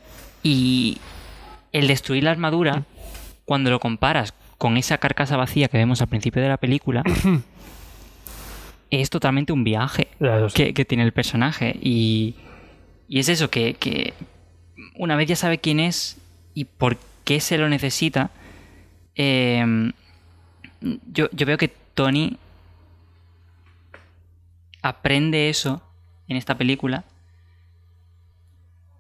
[0.45, 0.99] y
[1.73, 2.85] el destruir la armadura,
[3.45, 7.03] cuando lo comparas con esa carcasa vacía que vemos al principio de la película,
[8.91, 10.09] es totalmente un viaje
[10.55, 11.77] que, que tiene el personaje.
[11.81, 12.35] Y,
[13.09, 14.15] y es eso, que, que
[14.95, 16.19] una vez ya sabe quién es
[16.55, 18.31] y por qué se lo necesita,
[19.15, 19.93] eh,
[21.07, 22.37] yo, yo veo que Tony
[24.83, 25.83] aprende eso
[26.29, 27.05] en esta película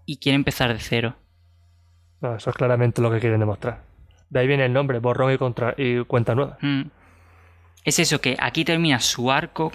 [0.07, 1.17] y quiere empezar de cero.
[2.23, 3.83] No, eso es claramente lo que quieren demostrar.
[4.31, 6.57] De ahí viene el nombre, borrón y, contra y cuenta nueva.
[6.61, 6.83] Mm.
[7.85, 9.73] Es eso, que aquí termina su arco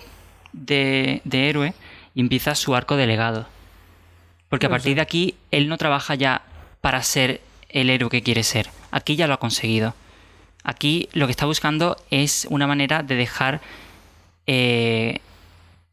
[0.53, 1.73] de, de héroe
[2.15, 3.45] y empieza su arco de legado.
[4.49, 6.41] Porque a partir de aquí él no trabaja ya
[6.79, 8.69] para ser el héroe que quiere ser.
[8.91, 9.93] Aquí ya lo ha conseguido.
[10.63, 13.59] Aquí lo que está buscando es una manera de dejar
[14.47, 15.19] eh,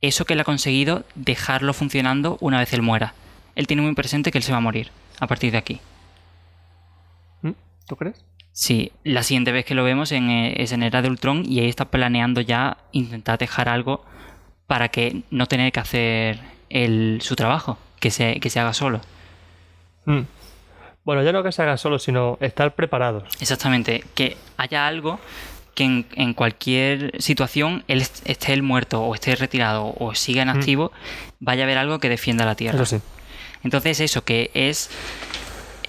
[0.01, 3.15] eso que él ha conseguido, dejarlo funcionando una vez él muera.
[3.57, 5.81] Él tiene muy presente que él se va a morir a partir de aquí.
[7.87, 8.25] ¿Tú crees?
[8.53, 11.61] Sí, la siguiente vez que lo vemos en, eh, es en Era de Ultron y
[11.61, 14.05] ahí está planeando ya intentar dejar algo
[14.67, 19.01] para que no tener que hacer el, su trabajo, que se, que se haga solo.
[20.07, 20.21] Mm.
[21.05, 23.25] Bueno, ya no que se haga solo, sino estar preparados.
[23.41, 25.19] Exactamente, que haya algo
[25.75, 30.43] que en, en cualquier situación él est- esté él muerto o esté retirado o siga
[30.43, 30.93] en activo,
[31.41, 32.77] vaya a haber algo que defienda la Tierra.
[32.83, 33.03] Eso sí.
[33.65, 34.89] Entonces eso, que es...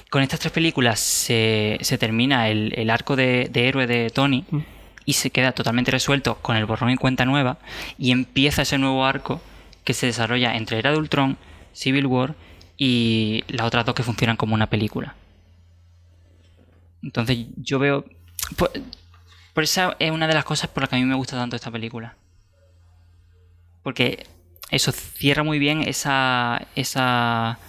[0.10, 4.46] Con estas tres películas se, se termina el, el arco de, de héroe de Tony
[4.50, 4.60] Mm.
[5.06, 7.58] y se queda totalmente resuelto con el borrón y cuenta nueva
[7.98, 9.42] y empieza ese nuevo arco
[9.84, 11.38] que se desarrolla entre Era de Ultron,
[11.74, 12.36] Civil War
[12.78, 15.16] y las otras dos que funcionan como una película.
[17.04, 18.06] Entonces yo veo...
[18.58, 18.72] Por,
[19.54, 21.56] por esa es una de las cosas por las que a mí me gusta tanto
[21.56, 22.16] esta película.
[23.84, 24.26] Porque
[24.72, 27.60] eso cierra muy bien esa, esa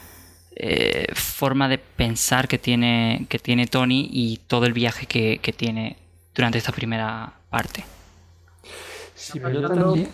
[0.56, 5.52] eh, forma de pensar que tiene, que tiene Tony y todo el viaje que, que
[5.52, 5.96] tiene
[6.34, 7.84] durante esta primera parte.
[9.14, 10.08] Sí, pero yo también.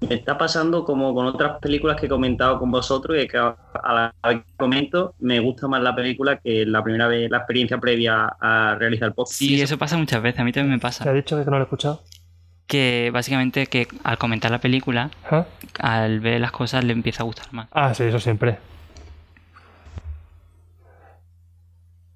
[0.00, 3.56] me está pasando como con otras películas que he comentado con vosotros y que a
[3.82, 7.78] la vez que comento me gusta más la película que la primera vez, la experiencia
[7.78, 9.38] previa a realizar el podcast.
[9.38, 11.04] Sí, eso pasa muchas veces, a mí también me pasa.
[11.04, 12.02] ¿Te ha dicho que no lo he escuchado?
[12.66, 15.46] Que básicamente que al comentar la película, ¿Ah?
[15.80, 17.68] al ver las cosas le empieza a gustar más.
[17.72, 18.58] Ah, sí, eso siempre.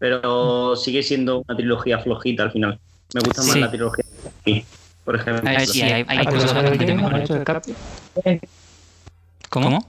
[0.04, 2.78] Pero sigue siendo una trilogía flojita al final.
[3.14, 3.60] Me gusta más Sí.
[3.60, 4.04] la trilogía.
[4.44, 4.62] Sí,
[5.02, 5.48] por ejemplo.
[5.48, 8.38] A ver, sí, hay, hay cosas pero.
[9.48, 9.88] ¿Cómo?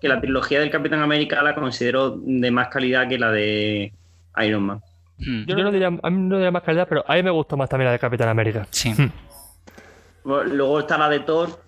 [0.00, 3.92] Que la trilogía del Capitán América la considero de más calidad que la de
[4.44, 4.80] Iron Man.
[5.18, 7.56] Mm, Yo no diría, a mí no diría más calidad, pero a mí me gustó
[7.56, 8.68] más también la de Capitán América.
[8.70, 8.94] Sí.
[10.22, 11.60] Bueno, Luego está la de Thor,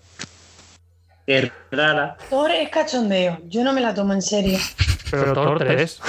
[1.26, 2.16] que es rara.
[2.30, 3.38] Thor es cachondeo.
[3.48, 4.60] Yo no me la tomo en serio.
[5.10, 6.00] Pero Thor 3.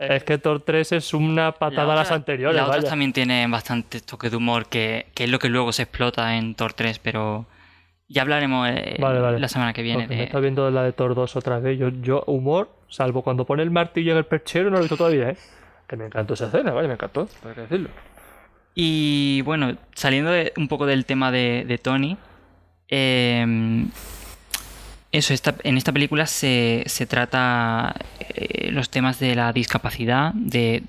[0.00, 4.00] Es que Thor 3 es una patada a las anteriores, la otra también tiene bastante
[4.00, 7.44] toque de humor, que, que es lo que luego se explota en Thor 3, pero
[8.08, 9.38] ya hablaremos eh, Vale, vale.
[9.38, 10.04] la semana que viene.
[10.04, 11.78] Porque me de- está viendo la de Thor 2 otra vez.
[11.78, 14.96] Yo, yo, humor, salvo cuando pone el martillo en el perchero, no lo he visto
[14.96, 15.36] todavía, ¿eh?
[15.86, 17.88] Que me encantó esa escena, vaya, me encantó, hay que decirlo.
[18.74, 22.16] Y bueno, saliendo de- un poco del tema de, de Tony,
[22.88, 23.84] eh,
[25.12, 30.82] eso, esta- en esta película se, se trata eh, los temas de la discapacidad, de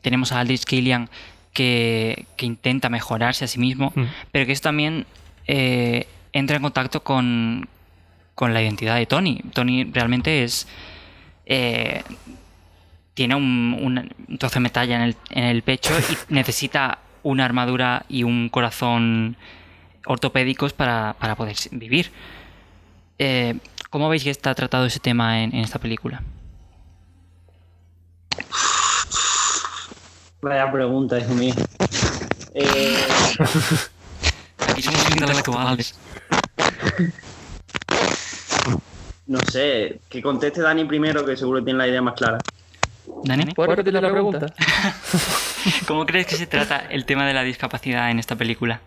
[0.00, 1.08] tenemos a Aldrich Killian
[1.52, 4.04] que, que intenta mejorarse a sí mismo, Mm.
[4.32, 5.06] pero que eso también
[5.46, 7.68] eh, entra en contacto con,
[8.34, 9.40] con la identidad de Tony.
[9.52, 10.66] Tony realmente es...
[11.46, 12.02] eh,
[13.14, 17.44] tiene un, un- un trozo de metalla en el, en el pecho y necesita una
[17.44, 19.36] armadura y un corazón
[20.06, 22.10] ortopédicos para, para poder vivir.
[23.24, 23.54] Eh,
[23.88, 26.24] ¿Cómo veis que está tratado ese tema en, en esta película?
[30.40, 31.54] Vaya pregunta, hijo mío.
[32.52, 32.96] Eh,
[34.66, 35.94] Aquí somos intelectuales.
[39.28, 42.38] no sé, que conteste Dani primero, que seguro tiene la idea más clara.
[43.22, 44.46] Dani, ¿Puedes repetir la pregunta?
[45.86, 48.80] ¿cómo crees que se trata el tema de la discapacidad en esta película?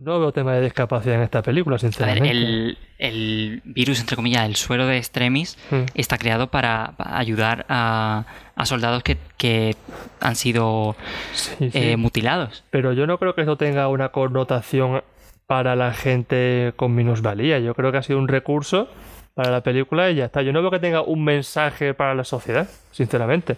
[0.00, 2.30] No veo tema de discapacidad en esta película, A ver, sinceramente.
[2.30, 5.82] el, el virus, entre comillas, el suero de extremis, Mm.
[5.94, 8.24] está creado para, ayudar a,
[8.56, 9.76] a soldados que, que
[10.20, 10.96] han sido
[11.32, 11.78] Sí, sí.
[11.78, 12.64] eh, mutilados.
[12.70, 15.02] Pero yo no creo que esto tenga una connotación
[15.46, 17.60] para la gente con minusvalía.
[17.60, 18.88] Yo creo que ha sido un recurso
[19.34, 20.42] para la película y ya está.
[20.42, 23.56] Yo no veo que tenga un mensaje para la sociedad, sinceramente.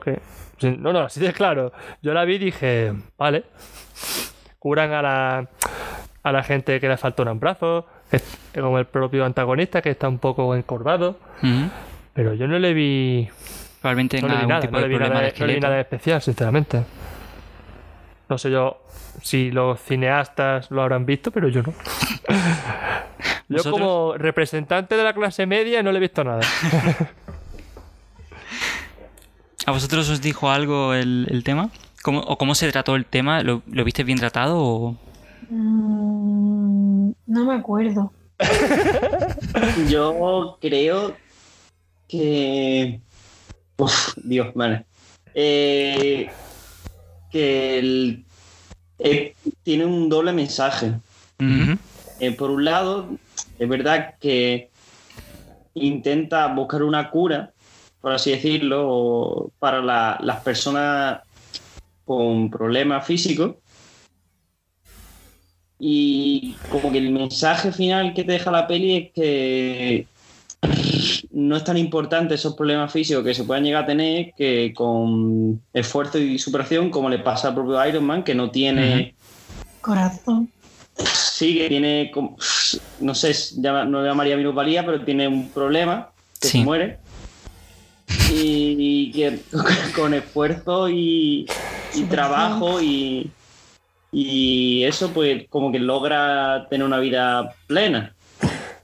[0.00, 0.20] Que-
[0.58, 1.72] sí, No, no, así de claro.
[2.02, 3.42] Yo la vi y dije, vale.
[4.58, 5.48] Curan a la,
[6.22, 7.86] a la gente que le falta un brazo,
[8.54, 11.18] como el propio antagonista que está un poco encorvado.
[12.14, 13.28] Pero yo no le vi
[13.80, 15.80] Probablemente no le vi nada, tipo no le vi nada, de no le vi nada
[15.80, 16.82] especial, sinceramente.
[18.28, 18.82] No sé yo
[19.22, 21.72] si los cineastas lo habrán visto, pero yo no.
[23.48, 23.72] yo ¿Vosotros?
[23.72, 26.40] como representante de la clase media no le he visto nada.
[29.66, 31.70] ¿A vosotros os dijo algo el, el tema?
[32.08, 33.42] ¿Cómo, ¿O cómo se trató el tema?
[33.42, 34.96] ¿Lo, lo viste bien tratado o...?
[35.50, 38.10] Mm, no me acuerdo.
[39.90, 41.18] Yo creo
[42.08, 42.98] que.
[43.76, 44.86] Uf, Dios, vale.
[45.34, 46.30] Eh,
[47.30, 48.24] que el-
[49.00, 50.94] eh, tiene un doble mensaje.
[52.20, 53.06] Eh, por un lado,
[53.58, 54.70] es verdad que
[55.74, 57.52] intenta buscar una cura,
[58.00, 61.20] por así decirlo, para la- las personas
[62.08, 63.56] con problemas físicos.
[65.78, 70.06] Y como que el mensaje final que te deja la peli es que
[71.30, 75.62] no es tan importante esos problemas físicos que se puedan llegar a tener que con
[75.72, 79.14] esfuerzo y superación, como le pasa al propio Iron Man, que no tiene
[79.80, 80.50] Corazón.
[81.04, 82.36] Sí, que tiene, como-
[83.00, 86.58] no sé, no le llamaría minusvalía, pero tiene un problema, que Sí.
[86.58, 86.98] se muere.
[88.32, 89.38] Y, y que
[89.94, 91.46] con esfuerzo y,
[91.94, 93.30] y trabajo y,
[94.12, 98.14] y eso, pues como que logra tener una vida plena.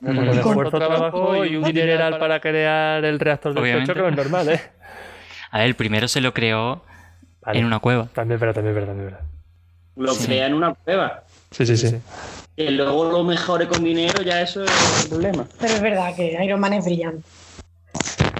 [0.02, 4.60] Con esfuerzo, trabajo y un dineral para crear el reactor del que es normal, ¿eh?
[5.50, 6.82] A ver, el primero se lo creó
[7.40, 7.58] Vale.
[7.58, 8.08] en una cueva.
[8.12, 9.26] También es verdad, también es verdad, también es verdad.
[9.96, 10.26] Lo Sí.
[10.26, 11.22] crea en una prueba.
[11.52, 11.96] Sí, sí, sí.
[12.56, 15.46] Que luego lo mejore con dinero, ya eso es el problema.
[15.60, 17.22] Pero es verdad que Iron Man es brillante.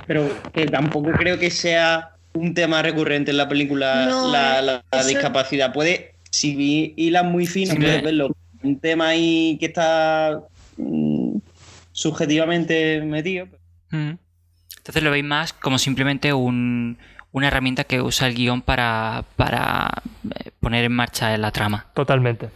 [0.07, 4.85] Pero que tampoco creo que sea un tema recurrente en la película No, la, la-
[4.91, 5.73] la eso- discapacidad.
[5.73, 8.37] Puede, si vi hilas muy finas, Sí, puedes verlo.
[8.63, 10.41] Un tema ahí que está
[10.77, 11.37] mm,
[11.93, 13.47] subjetivamente metido.
[13.93, 14.19] Ujú.
[14.79, 16.99] Entonces lo veis más como simplemente un-
[17.33, 20.03] una herramienta que usa el guion para, para
[20.45, 21.87] eh, poner en marcha la trama.
[21.95, 22.49] Totalmente.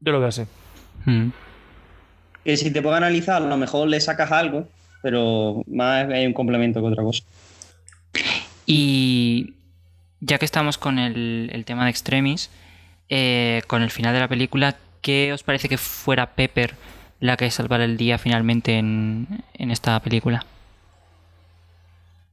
[0.00, 0.42] Yo lo veo así.
[1.06, 1.28] Mm.
[2.44, 4.68] Que si te puedo analizar, a lo mejor le sacas algo,
[5.02, 7.22] pero más hay un complemento que otra cosa.
[8.66, 9.54] Y
[10.20, 12.50] ya que estamos con el, el tema de Extremis,
[13.08, 16.74] eh, con el final de la película, ¿qué os parece que fuera Pepper
[17.20, 20.46] la que salvara el día finalmente en, en esta película?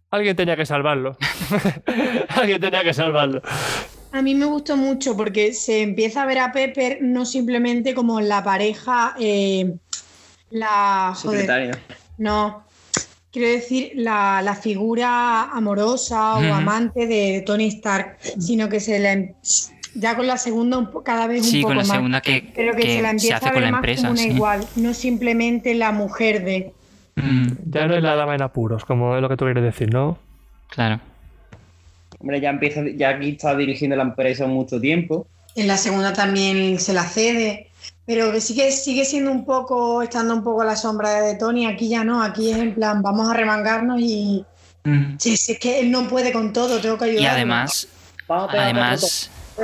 [0.10, 1.18] Alguien tenía que salvarlo.
[2.30, 3.42] Alguien tenía que salvarlo.
[4.12, 8.20] A mí me gustó mucho porque se empieza a ver a Pepper no simplemente como
[8.20, 9.74] la pareja, eh,
[10.50, 11.14] la...
[11.16, 11.80] joder, Secretaria.
[12.18, 12.66] no,
[13.32, 19.14] quiero decir la, la figura amorosa o amante de Tony Stark, sino que se la,
[19.14, 19.34] em-
[19.96, 21.92] ya con la segunda un cada vez un Sí, poco con la más.
[21.98, 23.80] segunda que, Pero que, que se la se empieza hace a con ver la más
[23.80, 24.02] empresa.
[24.02, 24.30] como una sí.
[24.30, 26.74] igual, no simplemente la mujer de...
[27.16, 29.94] Mm, Ya no es la dama en apuros, como es lo que tú quieres decir,
[29.94, 30.18] ¿no?
[30.70, 31.00] claro.
[32.20, 35.26] Hombre, ya empieza, ya aquí está dirigiendo la empresa mucho tiempo.
[35.56, 37.68] En la segunda también se la cede,
[38.06, 41.66] pero que sigue, sigue siendo un poco, estando un poco a la sombra de Tony,
[41.66, 44.46] aquí ya no, aquí es en plan, vamos a remangarnos y
[44.84, 45.18] Mm.
[45.20, 47.24] si si es que él no puede con todo, tengo que ayudarlo.
[47.24, 47.88] Y además,
[48.28, 49.30] Vamos a pegar además,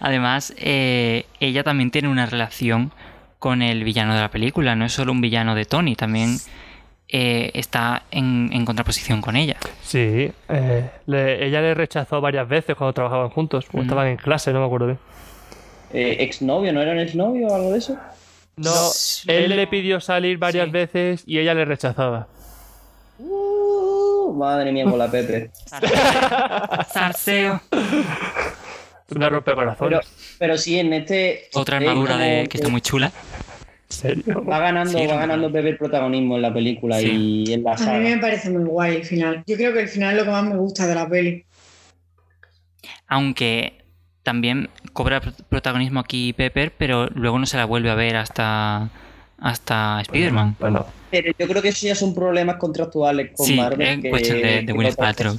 [0.00, 2.92] además eh, ella también tiene una relación
[3.38, 4.74] con el villano de la película.
[4.76, 6.36] No es solo un villano de Tony, también
[7.08, 9.56] eh, está en, en contraposición con ella.
[9.82, 10.30] Sí.
[10.48, 13.66] eh, le- ella le rechazó varias veces cuando trabajaban juntos.
[13.72, 13.82] O Mm.
[13.82, 14.98] estaban en clase, no me acuerdo bien.
[15.92, 17.96] Eh, exnovio, ¿no era un exnovio o algo de eso?
[18.56, 18.72] No,
[19.28, 20.70] él le pidió salir varias Sí.
[20.72, 22.26] veces y ella le rechazaba.
[23.18, 25.50] Uh, madre mía, con la Pepe.
[26.92, 27.60] Salseo.
[29.14, 30.00] Una rompecorazones.
[30.00, 31.48] Pero, pero sí, en este.
[31.54, 33.10] Otra armadura de, que está muy chula.
[34.46, 37.44] Va ganando, Sí, va ganando Pepe el protagonismo en la película Sí.
[37.48, 37.98] y en la A mí saga.
[38.00, 39.42] me parece muy guay el final.
[39.46, 41.44] Yo creo que el final es lo que más me gusta de la peli.
[43.06, 43.77] Aunque
[44.28, 48.90] también cobra pr- protagonismo aquí Pepper, pero luego no se la vuelve a ver hasta,
[49.40, 50.56] hasta Spider-Man.
[50.60, 53.88] Bueno, Pero yo creo que eso ya son problemas contractuales con Sí, Marvel.
[53.88, 55.38] es que- cuestión de, de Paltrow.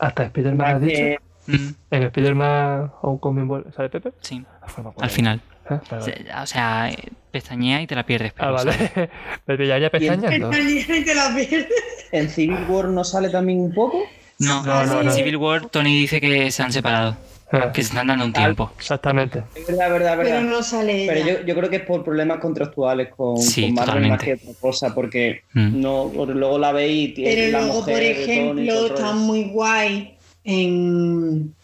[0.00, 0.96] hasta Spider-Man has dicho.
[0.96, 4.12] que- Mm, En Spider-Man Homecoming ¿sale Pepe?
[4.20, 5.40] sí, Ah, al final.
[5.68, 6.42] Ah, vale, vale.
[6.42, 6.90] O sea,
[7.32, 8.32] pestañea y te la pierdes.
[8.32, 8.72] Ah, Pero vale.
[8.72, 9.10] sale.
[9.46, 10.50] Pero ya ya pestañando.
[10.50, 11.66] te la pierdes.
[12.12, 14.02] ¿En Civil War no sale también un poco?
[14.38, 15.12] No, No, no, en no.
[15.12, 17.41] Civil War Tony dice que se han separado, Ah,
[17.72, 18.72] que se están dando un tiempo.
[18.78, 19.42] Exactamente.
[19.54, 20.38] Es verdad, verdad, verdad.
[20.38, 21.40] Pero no sale Pero ella.
[21.40, 24.50] yo, yo creo que es por problemas contractuales con, Sí, con Marvel más que otra
[24.60, 25.80] cosa, porque Mm.
[25.80, 30.14] no, luego la veis y tiene Pero la luego, mujer por ejemplo, está muy guay
[30.44, 31.54] en,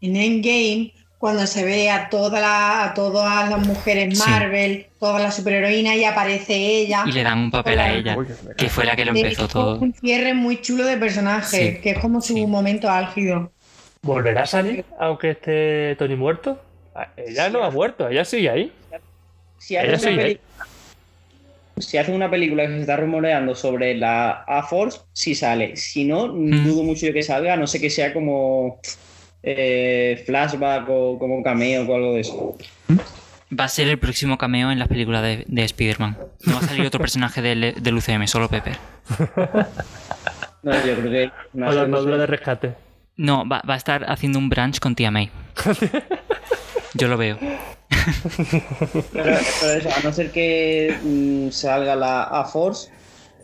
[0.00, 4.24] en Endgame cuando se ve a, toda la- a todas las mujeres Sí.
[4.30, 7.02] Marvel, todas las superheroínas y aparece ella.
[7.06, 8.16] Y le dan un papel a ella,
[8.56, 9.78] que fue la que lo empezó todo.
[9.80, 12.46] Un cierre muy chulo de personaje, Sí, que es como su sí.
[12.46, 13.52] momento álgido.
[14.02, 16.58] ¿Volverá a salir aunque esté Tony muerto?
[16.94, 18.72] Ah, Ella no ha muerto, ella sigue ahí.
[19.58, 20.24] Si hacen, Ella ¿eh?
[20.24, 20.40] peli-
[21.78, 25.76] si hacen una película que se está rumoreando sobre la A-Force, sí sale.
[25.76, 26.64] Si no, Mm.
[26.66, 28.80] dudo mucho yo que salga, a no sé que sea como
[29.42, 32.58] eh, flashback o como cameo o algo de eso.
[33.58, 36.16] Va a ser el próximo cameo en las películas de, de Spider-Man.
[36.46, 38.76] No va a salir otro personaje del, del UCM, solo Pepper.
[40.62, 41.30] No, yo creo que...
[41.54, 42.72] no O la armadura no de rescate.
[43.20, 45.28] No, va, va a estar haciendo un branch con Tia May.
[46.94, 47.36] Yo lo veo.
[49.12, 52.90] Pero, pero eso, a no ser que mm, salga la A-Force,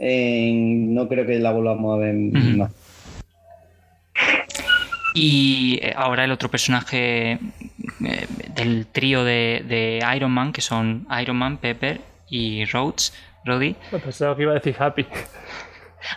[0.00, 2.72] eh, no creo que la volvamos a ver más.
[5.12, 11.06] Y eh, ahora el otro personaje eh, del trío de, de Iron Man, que son
[11.20, 12.00] Iron Man, Pepper
[12.30, 13.12] y Rhodes,
[13.44, 13.76] Rhodey.
[13.90, 15.04] Pensaba que iba a decir Happy.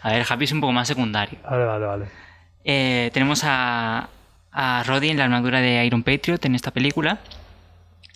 [0.01, 1.39] A ver, Happy es un poco más secundario.
[1.43, 2.28] Vale, vale, vale.
[2.71, 4.09] Eh, tenemos a,
[4.51, 7.17] a Roddy en la armadura de Iron Patriot en esta película.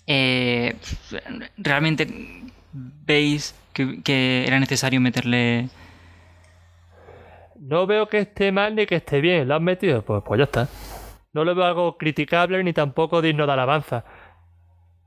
[0.06, 0.76] Eh,
[1.56, 2.06] ¿Realmente
[2.72, 5.68] veis que, que era necesario meterle...
[7.58, 9.48] No veo que esté mal ni que esté bien.
[9.48, 10.02] ¿Lo han metido?
[10.02, 10.68] Pues, pues ya está.
[11.32, 14.04] No lo veo algo criticable ni tampoco digno de alabanza.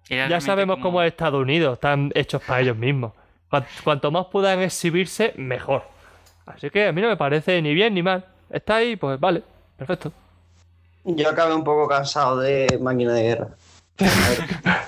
[0.09, 1.73] era Ya sabemos como- cómo es Estados Unidos.
[1.75, 3.13] Están hechos para ellos mismos.
[3.49, 5.83] Cuan- Cuanto más puedan exhibirse, mejor.
[6.45, 8.25] Así que a mí no me parece ni bien ni mal.
[8.49, 9.43] Está ahí, pues vale.
[9.77, 10.11] Perfecto.
[11.03, 13.47] Yo acabé un poco cansado de Máquina de Guerra.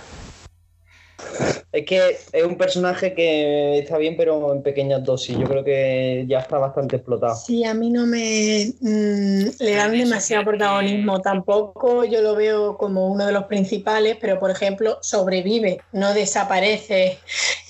[1.72, 5.38] es que es un personaje que está bien, pero en pequeñas dosis.
[5.38, 7.36] Yo creo que ya está bastante explotado.
[7.36, 11.22] Sí, a mí no me mm, le dan demasiado que- protagonismo.
[11.22, 17.20] Tampoco yo lo veo como uno de los principales, pero por ejemplo, sobrevive, no desaparece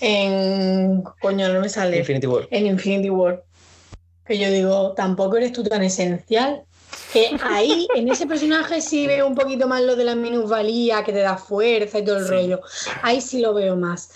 [0.01, 1.03] en.
[1.21, 1.97] Coño, no me sale.
[1.99, 2.47] Infinity War.
[2.51, 3.43] En Infinity War.
[4.29, 6.61] Que yo digo, tampoco eres tú tan esencial.
[7.11, 11.11] Que ahí, en ese personaje, sí veo un poquito más lo de la minusvalía, que
[11.11, 12.61] te da fuerza y todo el rollo.
[13.01, 14.11] Ahí sí lo veo más.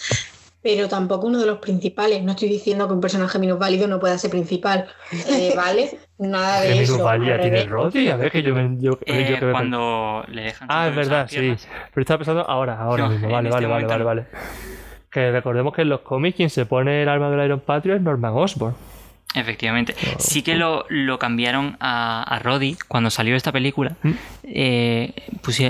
[0.61, 2.23] Pero tampoco uno de los principales.
[2.23, 4.85] No estoy diciendo que un personaje minusválido no pueda ser principal.
[5.27, 5.97] Eh, ¿Vale?
[6.19, 6.91] Nada de ¿Qué eso.
[6.93, 7.71] minusvalía al tiene revés.
[7.71, 8.09] Rodri?
[8.09, 8.77] A ver que yo me.
[8.79, 10.67] Yo, Eh, yo que me- cuando le dejan.
[10.71, 11.55] Ah, es verdad, sí.
[11.93, 13.29] Pero estaba pensando ahora, ahora No, mismo.
[13.29, 14.25] Vale, en vale, este vale, vale, momento vale.
[15.11, 18.03] Que recordemos que en los cómics quien se pone el arma del Iron Patriot es
[18.03, 18.75] Norman Osborn.
[19.35, 19.95] Efectivamente.
[20.19, 23.95] Sí que lo, lo cambiaron a, a Roddy cuando salió esta película.
[24.03, 24.11] ¿Mm?
[24.43, 25.13] eh,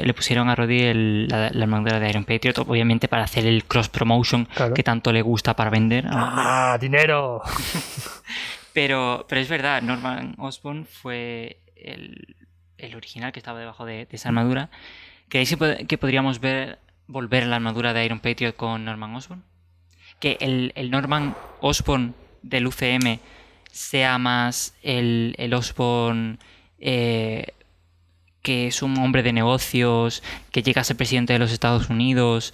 [0.03, 3.63] le pusieron a Roddy el- la, la armadura de Iron Patriot, obviamente para hacer el
[3.65, 4.73] cross promotion Claro.
[4.73, 6.05] que tanto le gusta para vender.
[6.09, 7.41] ¡Ah, dinero!
[8.73, 12.35] Pero, pero es verdad, Norman Osborn fue el,
[12.79, 14.69] el original que estaba debajo de, de esa armadura.
[15.29, 19.13] ¿Creéis que, pod- que podríamos ver volver a la armadura de Iron Patriot con Norman
[19.15, 19.43] Osborn?
[20.19, 23.19] Que el, el Norman Osborn del UCM
[23.73, 26.37] sea más el, el Osborn
[26.79, 27.47] eh,
[28.43, 30.21] que es un hombre de negocios,
[30.51, 32.53] que llega a ser presidente de los Estados Unidos,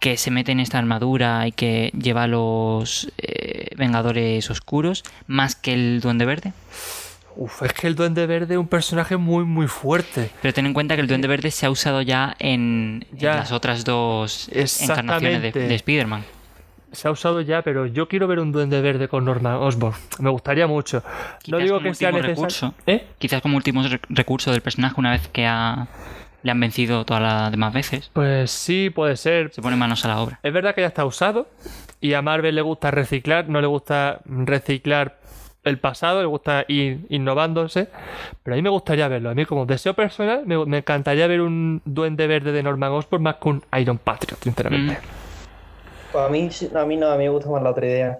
[0.00, 5.56] que se mete en esta armadura y que lleva a los eh, Vengadores Oscuros, más
[5.56, 6.52] que el Duende Verde.
[7.34, 10.30] Uf, es que el Duende Verde es un personaje muy, muy fuerte.
[10.40, 13.34] Pero ten en cuenta que el Duende Verde se ha usado ya en, en Ya.
[13.34, 16.24] las otras dos encarnaciones de, de Spider-Man.
[16.96, 19.94] Se ha usado ya, pero yo quiero ver un Duende Verde con Norman Osborn.
[20.18, 21.02] Me gustaría mucho.
[21.48, 22.34] no digo que sea necesario.
[22.36, 22.74] recurso.
[22.86, 23.06] ¿Eh?
[23.18, 25.86] Quizás como último re- recurso del personaje una vez que ha-
[26.42, 28.10] le han vencido todas las demás veces.
[28.12, 29.52] Pues sí, puede ser.
[29.52, 30.38] Se pone manos a la obra.
[30.42, 31.48] Es verdad que ya está usado
[32.00, 35.18] y a Marvel le gusta reciclar, no le gusta reciclar
[35.64, 37.88] el pasado, le gusta ir innovándose,
[38.44, 39.30] pero a mí me gustaría verlo.
[39.30, 43.22] A mí como deseo personal me, me encantaría ver un duende verde de Norman Osborn
[43.24, 44.94] más que un Iron Patriot, sinceramente.
[44.94, 45.15] Mm.
[46.12, 48.18] Pues a mí, a mí no, a mí me gusta más la otra idea.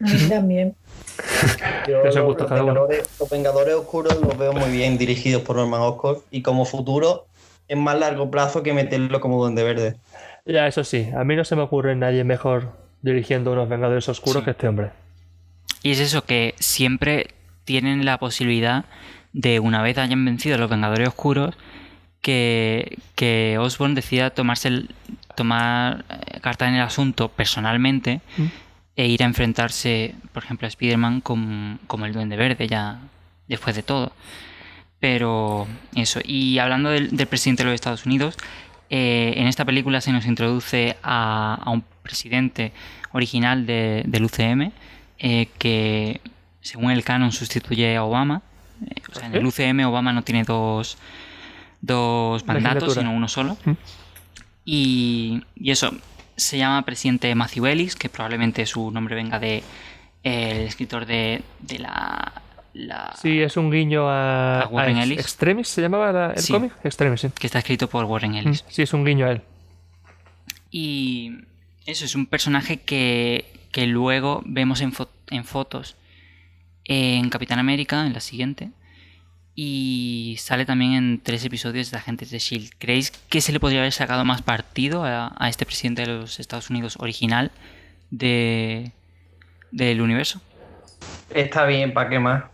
[0.00, 0.74] A mí también.
[1.88, 2.50] Yo los.
[2.50, 7.26] Vengadores, los Vengadores Oscuros los veo muy bien dirigidos por Norman Osborn y como futuro
[7.68, 9.96] es más largo plazo que meterlo como Duende Verde.
[10.44, 12.72] Ya, eso sí, a mí no se me ocurre nadie mejor
[13.02, 14.44] dirigiendo unos Vengadores Oscuros Sí.
[14.44, 14.90] que este hombre.
[15.82, 17.28] Y es eso, que siempre
[17.64, 18.84] tienen la posibilidad
[19.32, 21.54] de, una vez hayan vencido a los Vengadores Oscuros,
[22.20, 24.90] que, que Osborn decida tomarse el-
[25.36, 28.44] tomar eh, carta en el asunto personalmente Mm.
[28.96, 32.98] e ir a enfrentarse, por ejemplo, a Spider-Man con- como el Duende Verde, ya
[33.48, 34.12] después de todo.
[34.98, 38.36] Pero eso, y hablando del, del presidente de los Estados Unidos,
[38.90, 42.72] eh, en esta película se nos introduce a, a un presidente
[43.12, 44.72] original de- del UCM
[45.18, 46.20] eh, que,
[46.60, 48.42] según el canon, sustituye a Obama.
[48.86, 50.98] Eh, o sea, en el UCM Obama no tiene dos,
[51.80, 53.56] dos mandatos, sino uno solo.
[53.64, 53.70] Mm.
[54.64, 55.90] Y, y eso,
[56.36, 59.56] se llama presidente Matthew Ellis, que probablemente su nombre venga de
[60.22, 62.42] eh, el escritor de, de la,
[62.74, 65.18] la- Sí, es un guiño a, ¿A Warren a Ellis?
[65.20, 66.52] Extremis, ¿se llamaba la- el Sí.
[66.52, 66.72] cómic?
[66.84, 67.28] Extremis, sí.
[67.38, 68.64] que está escrito por Warren Mm, Ellis.
[68.68, 69.42] Sí, es un guiño a él.
[70.70, 71.32] Y
[71.86, 75.96] eso es un personaje que, que luego vemos en, fo- en fotos
[76.84, 78.70] en Capitán América, en la siguiente.
[79.62, 82.70] Y sale también en tres episodios de Agentes de Shield.
[82.78, 86.40] ¿Creéis que se le podría haber sacado más partido a, a este presidente de los
[86.40, 87.50] Estados Unidos original
[88.10, 88.92] de,
[89.70, 90.40] del universo?
[91.28, 92.44] Está bien, ¿para qué más?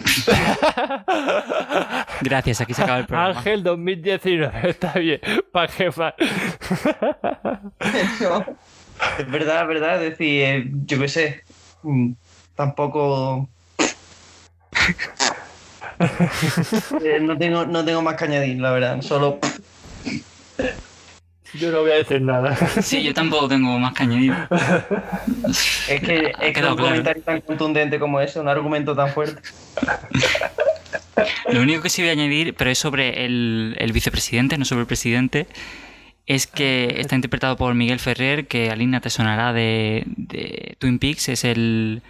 [2.22, 3.38] Gracias, aquí se acaba el programa.
[3.38, 5.20] Ángel 2019, está bien.
[5.52, 6.14] ¿Para qué más?
[9.18, 10.04] Es verdad, es verdad.
[10.04, 11.44] Es decir, eh, yo qué sé.
[11.84, 12.10] mm,
[12.56, 13.48] Tampoco.
[16.00, 19.00] Eh, no, tengo, no tengo más que añadir, la verdad.
[19.02, 19.38] Solo.
[21.54, 22.56] Yo no voy a decir nada.
[22.80, 24.34] Sí, yo tampoco tengo más que añadir.
[25.88, 26.90] Es que, Ha es que quedado un claro.
[26.90, 29.42] comentario tan contundente como ese, un argumento tan fuerte.
[31.50, 34.82] Lo único que sí voy a añadir, pero es sobre el, el vicepresidente, no sobre
[34.82, 35.48] el presidente,
[36.26, 41.28] es que está interpretado por Miguel Ferrer, que Alina te sonará de, de Twin Peaks,
[41.28, 42.02] es el,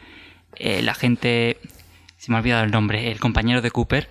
[0.57, 1.57] el agente,
[2.21, 4.09] se me ha olvidado el nombre, el compañero de Cooper.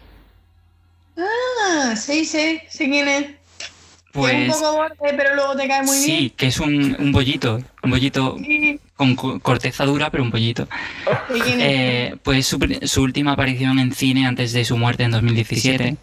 [1.17, 3.23] Ah, sí, sí, sé quién es.
[3.23, 3.31] Que
[3.61, 3.69] es
[4.09, 7.61] un Pues poco borde, pero luego te cae muy sí, que es un, un bollito,
[7.83, 8.79] un bollito bien.
[8.79, 10.65] Sí, con co- corteza dura, pero un bollito.
[10.65, 11.67] sé quién es.
[11.69, 15.95] Eh, pues su, última aparición en cine antes de su muerte en 2017.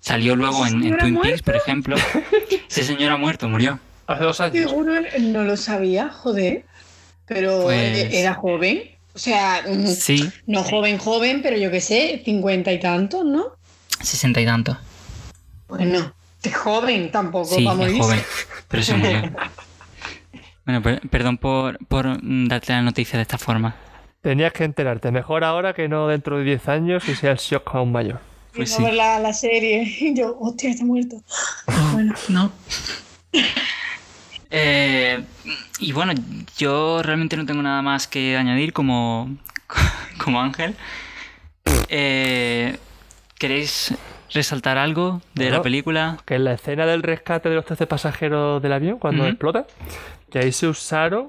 [0.00, 1.96] Salió luego en, en ¿Señora Twin Peaks, por ejemplo.
[2.68, 3.78] Ese señor ha muerto, murió.
[4.08, 4.68] Hace dos años.
[4.68, 6.64] Seguro no lo sabía, joder.
[7.26, 8.95] Pero Pues- era joven.
[9.16, 13.46] O sea, mm, Sí, no joven, joven, pero yo qué sé, cincuenta y tantos, ¿no?
[14.02, 14.76] sesenta y tanto.
[15.68, 16.12] Bueno,
[16.42, 18.22] de joven tampoco, Sí, vamos a es joven,
[18.68, 19.22] pero se murió.
[20.66, 23.76] Bueno, per- perdón por, por darte la noticia de esta forma.
[24.20, 25.12] Tenías que enterarte.
[25.12, 28.18] Mejor ahora que no dentro de 10 años y sea el shock aún mayor.
[28.52, 28.82] Pues a sí.
[28.82, 29.82] ver la, la serie.
[29.84, 31.22] Y yo, hostia, está muerto.
[31.92, 32.50] Bueno, No.
[34.50, 35.22] Eh,
[35.78, 36.12] y bueno,
[36.56, 39.36] yo realmente no tengo nada más que añadir como,
[40.22, 40.74] como Ángel.
[41.88, 42.76] Eh,
[43.38, 43.94] ¿Queréis
[44.32, 46.18] resaltar algo de la película?
[46.24, 49.66] Que en la escena del rescate de los 13 pasajeros del avión, cuando explota,
[50.30, 51.28] que ahí se usaron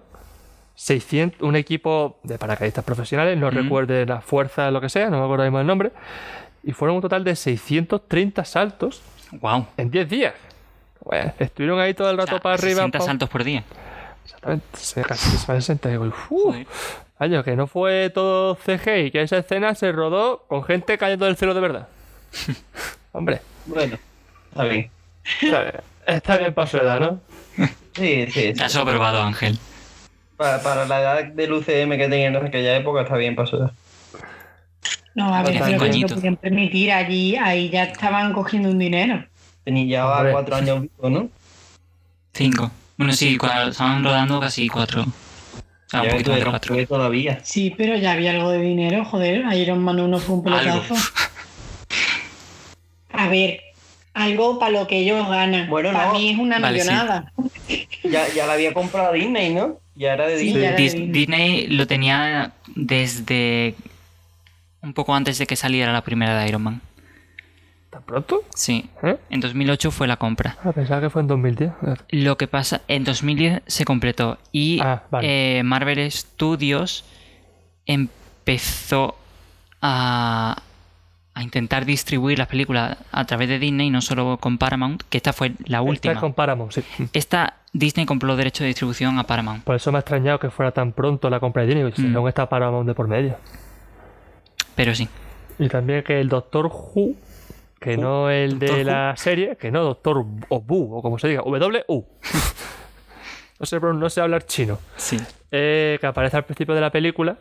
[0.75, 5.25] 600, un equipo de paracaidistas profesionales, no recuerde la fuerza, lo que sea, no me
[5.25, 5.91] acuerdo mismo el nombre,
[6.63, 9.01] y fueron un total de 630 saltos
[9.31, 9.67] ¡Wow!
[9.75, 10.33] en 10 días.
[11.07, 12.75] Bueno, estuvieron ahí todo el rato para arriba.
[12.81, 13.63] 60 pa- saltos por día.
[14.25, 15.87] Exactamente, se- casi 60.
[15.87, 16.15] Y digo, "Uf".
[16.29, 16.67] Joder.
[17.19, 21.37] Año, que no fue todo CGI, que esa escena se rodó con gente cayendo del
[21.37, 21.87] cielo de verdad.
[23.13, 23.97] Hombre, Bueno,
[24.51, 24.91] está bien.
[25.41, 25.73] está bien,
[26.05, 27.19] está bien para su edad, ¿no?
[27.93, 28.31] Sí, sí.
[28.31, 28.53] sí.
[28.53, 29.57] Ya has probado, Ángel.
[30.35, 33.55] Para, para la edad del UCM que tenían en aquella época está bien para su
[33.55, 33.71] edad.
[35.15, 39.25] no, a ver, pero que se podían permitir allí, ahí ya estaban cogiendo un dinero.
[39.67, 40.31] Tenía ya Hombre.
[40.31, 41.29] cuatro años vivo, ¿no?
[42.33, 42.71] Cinco.
[42.95, 45.01] Bueno, sí, cuando estaban rodando casi cuatro.
[45.01, 46.87] O sea, un poquito de cuatro.
[46.87, 47.41] todavía.
[47.43, 49.43] Sí, pero ya había algo de dinero, joder.
[49.57, 50.95] Iron Man 1 fue un pelotazo.
[53.11, 53.59] A ver,
[54.13, 55.69] algo para lo que ellos ganan.
[55.69, 56.13] Bueno, para no.
[56.13, 56.87] mí es una Vale, sí.
[56.87, 57.33] millonada.
[58.05, 59.81] Ya, ya la había comprado Disney, ¿no?
[59.95, 61.07] Ya era de era Disney.
[61.11, 63.75] Disney lo tenía desde
[64.81, 66.81] un poco antes de que saliera la primera de Iron Man.
[67.89, 68.41] ¿Tan pronto?
[68.53, 69.17] Sí, ¿Eh?
[69.29, 70.57] en 2008 fue la compra.
[70.63, 71.71] Ah, pensaba que fue en 2010.
[72.09, 75.59] Lo que pasa, en 2010 se completó y Ah, vale.
[75.59, 77.05] eh, Marvel Studios
[77.85, 79.15] empezó
[79.81, 80.61] a,
[81.33, 85.31] a intentar distribuir las películas a través de Disney, no solo con Paramount, que esta
[85.33, 86.13] fue la Esta última.
[86.15, 86.83] es con Paramount, sí.
[87.13, 89.63] Esta Disney compró derecho de distribución a Paramount.
[89.63, 92.17] Por eso me ha extrañado que fuera tan pronto la compra de Disney, porque Mm.
[92.17, 93.37] aún está Paramount de por medio.
[94.75, 95.07] Pero sí.
[95.59, 97.15] Y también que el Doctor Who,
[97.79, 98.01] que Who.
[98.01, 102.05] no el de la serie, que no Doctor o Bu, o como se diga, W-U.
[103.59, 104.79] no, sé, no sé hablar chino.
[104.95, 105.17] Sí.
[105.51, 107.37] Eh, que aparece al principio de la película,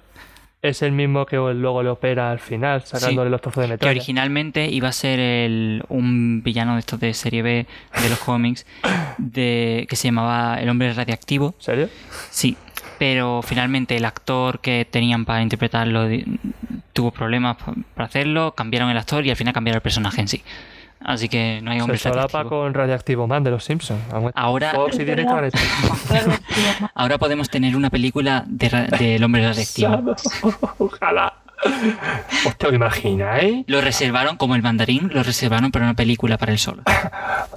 [0.63, 3.89] es el mismo que luego le opera al final, sacándole los trozos de Que metal.
[3.91, 7.67] originalmente iba a ser el, un villano de estos de serie B
[8.03, 8.67] de los cómics
[9.19, 11.55] de, que se llamaba El Hombre Radiactivo.
[11.59, 11.89] ¿En serio?
[12.31, 12.57] Sí,
[12.99, 16.07] pero finalmente el actor que tenían para interpretarlo
[16.93, 20.29] tuvo problemas pa- para hacerlo, cambiaron el actor y al final cambiaron el personaje en
[20.29, 20.43] sí.
[20.99, 22.49] Así que no hay Se hombre solapa radiactivo.
[22.49, 24.01] con Radioactivo Man de los Simpsons.
[24.11, 24.33] Aún-
[26.95, 30.15] Ahora, podemos tener una película de del hombre radiactivo.
[30.79, 31.35] Ojalá.
[31.65, 33.65] ¿Os imagináis?
[33.67, 36.83] Lo reservaron como el mandarín, lo reservaron para una película para él solo.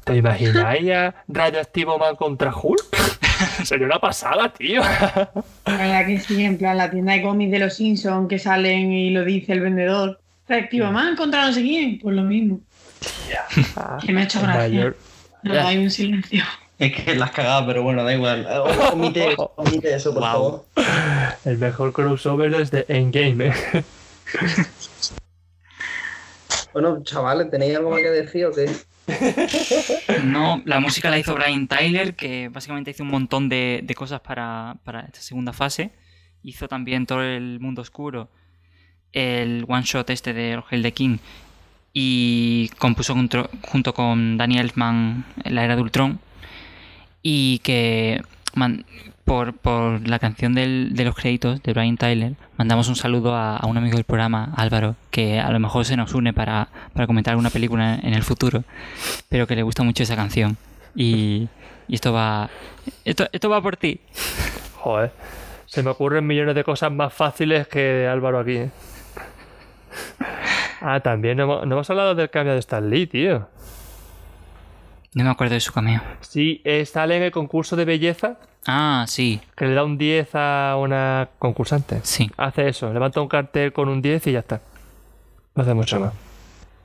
[0.04, 2.97] ¿Te imagináis a Radioactivo Man contra Hulk?
[3.64, 4.82] Sería una pasada, tío.
[4.82, 8.91] La verdad que sí, en plan la tienda de cómics de los Simpsons que salen
[8.91, 10.20] y lo dice el vendedor.
[10.47, 12.00] Reactiva más contra no sé quién.
[12.00, 12.60] Pues lo mismo.
[14.06, 14.62] Que me ha hecho gracia.
[14.62, 14.97] mayor-
[15.43, 16.43] No, hay un silencio.
[16.80, 18.48] Es que las cagaba, pero bueno, da igual.
[18.94, 20.34] Omite, omite eso, por Guau.
[20.34, 20.66] favor.
[21.46, 23.48] El mejor crossover desde Endgame.
[23.48, 23.84] ¿eh?
[26.72, 28.70] Bueno, chavales, ¿tenéis algo más que decir o qué?
[30.24, 34.22] No, la música la hizo Brian Tyler, que básicamente hizo un montón de, de cosas
[34.22, 35.92] para, para esta segunda fase.
[36.44, 38.30] Hizo también todo el mundo oscuro,
[39.12, 41.18] el one shot este de Hell the King,
[41.92, 46.20] y compuso junto, junto con Danny Elfman La Era de Ultron.
[47.22, 48.22] Y que
[49.26, 53.60] por, por la canción del- de los créditos de Brian Tyler, mandamos un saludo a,
[53.68, 57.34] un amigo del programa, Álvaro, que a lo mejor se nos une para, para comentar
[57.34, 58.64] alguna película en el futuro
[59.30, 60.58] pero que le gusta mucho esa canción.
[60.96, 61.48] Y,
[61.88, 62.50] esto va.
[63.06, 64.00] Esto, esto va por ti.
[64.78, 65.12] Joder.
[65.68, 68.58] Se me ocurren millones de cosas más fáciles que de Álvaro aquí.
[68.58, 68.70] ¿eh?
[70.82, 73.48] Ah, también no no hemos hablado del cambio de Stan Lee, tío.
[75.14, 76.01] No me acuerdo de su cameo.
[76.22, 78.38] Sí, eh, sale en el concurso de belleza
[78.68, 82.01] Ah, sí, que le da un 10 a una concursante.
[82.03, 82.30] sí.
[82.38, 84.62] Hace eso, levanta un cartel con un 10 y ya está.
[85.55, 86.14] No hace mucho más.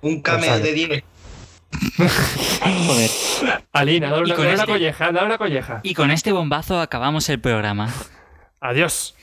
[0.00, 1.04] Un cameo de 10.
[2.86, 3.10] Joder.
[3.72, 5.80] Alina, dale Y una, con dale una este- colleja, dale una colleja.
[5.82, 7.92] Y con este bombazo acabamos el programa.
[8.60, 9.14] Adiós.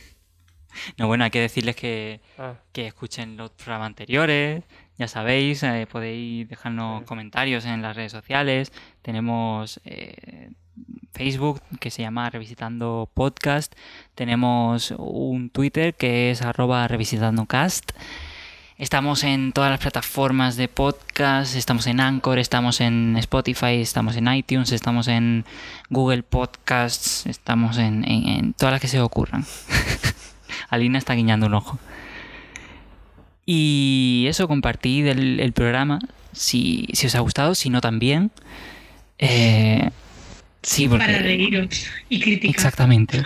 [0.97, 4.63] No, bueno, hay que decirles que, Ah, que escuchen los programas anteriores.
[5.01, 8.71] Ya sabéis, eh, podéis dejarnos comentarios en las redes sociales.
[9.01, 10.51] Tenemos eh,
[11.11, 13.73] Facebook que se llama Revisitando Podcast.
[14.13, 17.93] Tenemos un Twitter que es arroba revisitandocast.
[18.77, 24.31] Estamos en todas las plataformas de podcast, estamos en Anchor, estamos en Spotify, estamos en
[24.31, 25.45] iTunes, estamos en
[25.89, 29.45] Google Podcasts, estamos en, en- en todas las que se ocurran.
[30.69, 31.79] Alina está guiñando un ojo.
[33.53, 35.99] Y eso, compartid el, el programa
[36.31, 38.31] si, si os ha gustado, si no también.
[39.17, 39.89] Eh,
[40.61, 41.05] sí, porque...
[41.05, 42.55] Para reíros y criticar.
[42.55, 43.23] Exactamente.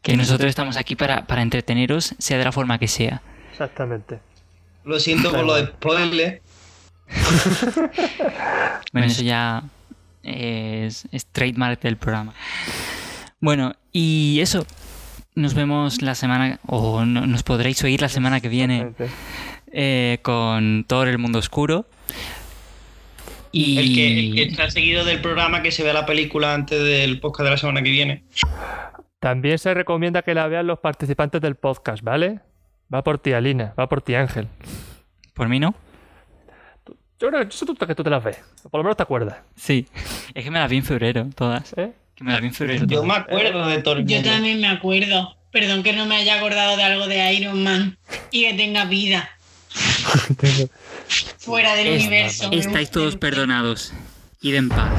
[0.00, 3.20] Que nosotros estamos aquí para, para entreteneros, sea de la forma que sea.
[3.50, 4.18] Exactamente.
[4.82, 6.40] Lo siento por los spoilers.
[8.94, 9.62] Bueno, eso ya
[10.22, 12.32] es, es trademark del programa.
[13.40, 14.66] Bueno, y eso.
[15.34, 18.92] Nos vemos la semana, o no- nos podréis oír la semana que viene
[19.72, 21.86] eh, con Thor el Mundo Oscuro.
[23.50, 26.82] Y El que, el que está seguido del programa que se vea la película antes
[26.82, 28.24] del podcast de la semana que viene.
[29.20, 32.40] También se recomienda que la vean los participantes del podcast, ¿vale?
[32.92, 33.74] Va por ti, Alina.
[33.78, 34.48] Va por ti, Ángel.
[35.34, 35.74] por mí no.
[37.20, 38.38] Yo creo que eso tú, que tú te las ves.
[38.64, 39.38] O por lo menos te acuerdas.
[39.54, 39.86] Sí.
[40.34, 41.74] Es que me las vi en febrero, todas.
[41.76, 41.92] ¿eh?
[42.14, 42.86] Que me las vi en febrero.
[42.86, 45.36] Yo me acuerdo de todo el Yo también me acuerdo.
[45.50, 47.98] Perdón que no me haya acordado de algo de Iron Man
[48.30, 49.28] y que tenga vida
[51.38, 52.48] fuera del Es- universo.
[52.52, 53.92] Estáis todos perdonados.
[54.40, 54.90] Id en paz.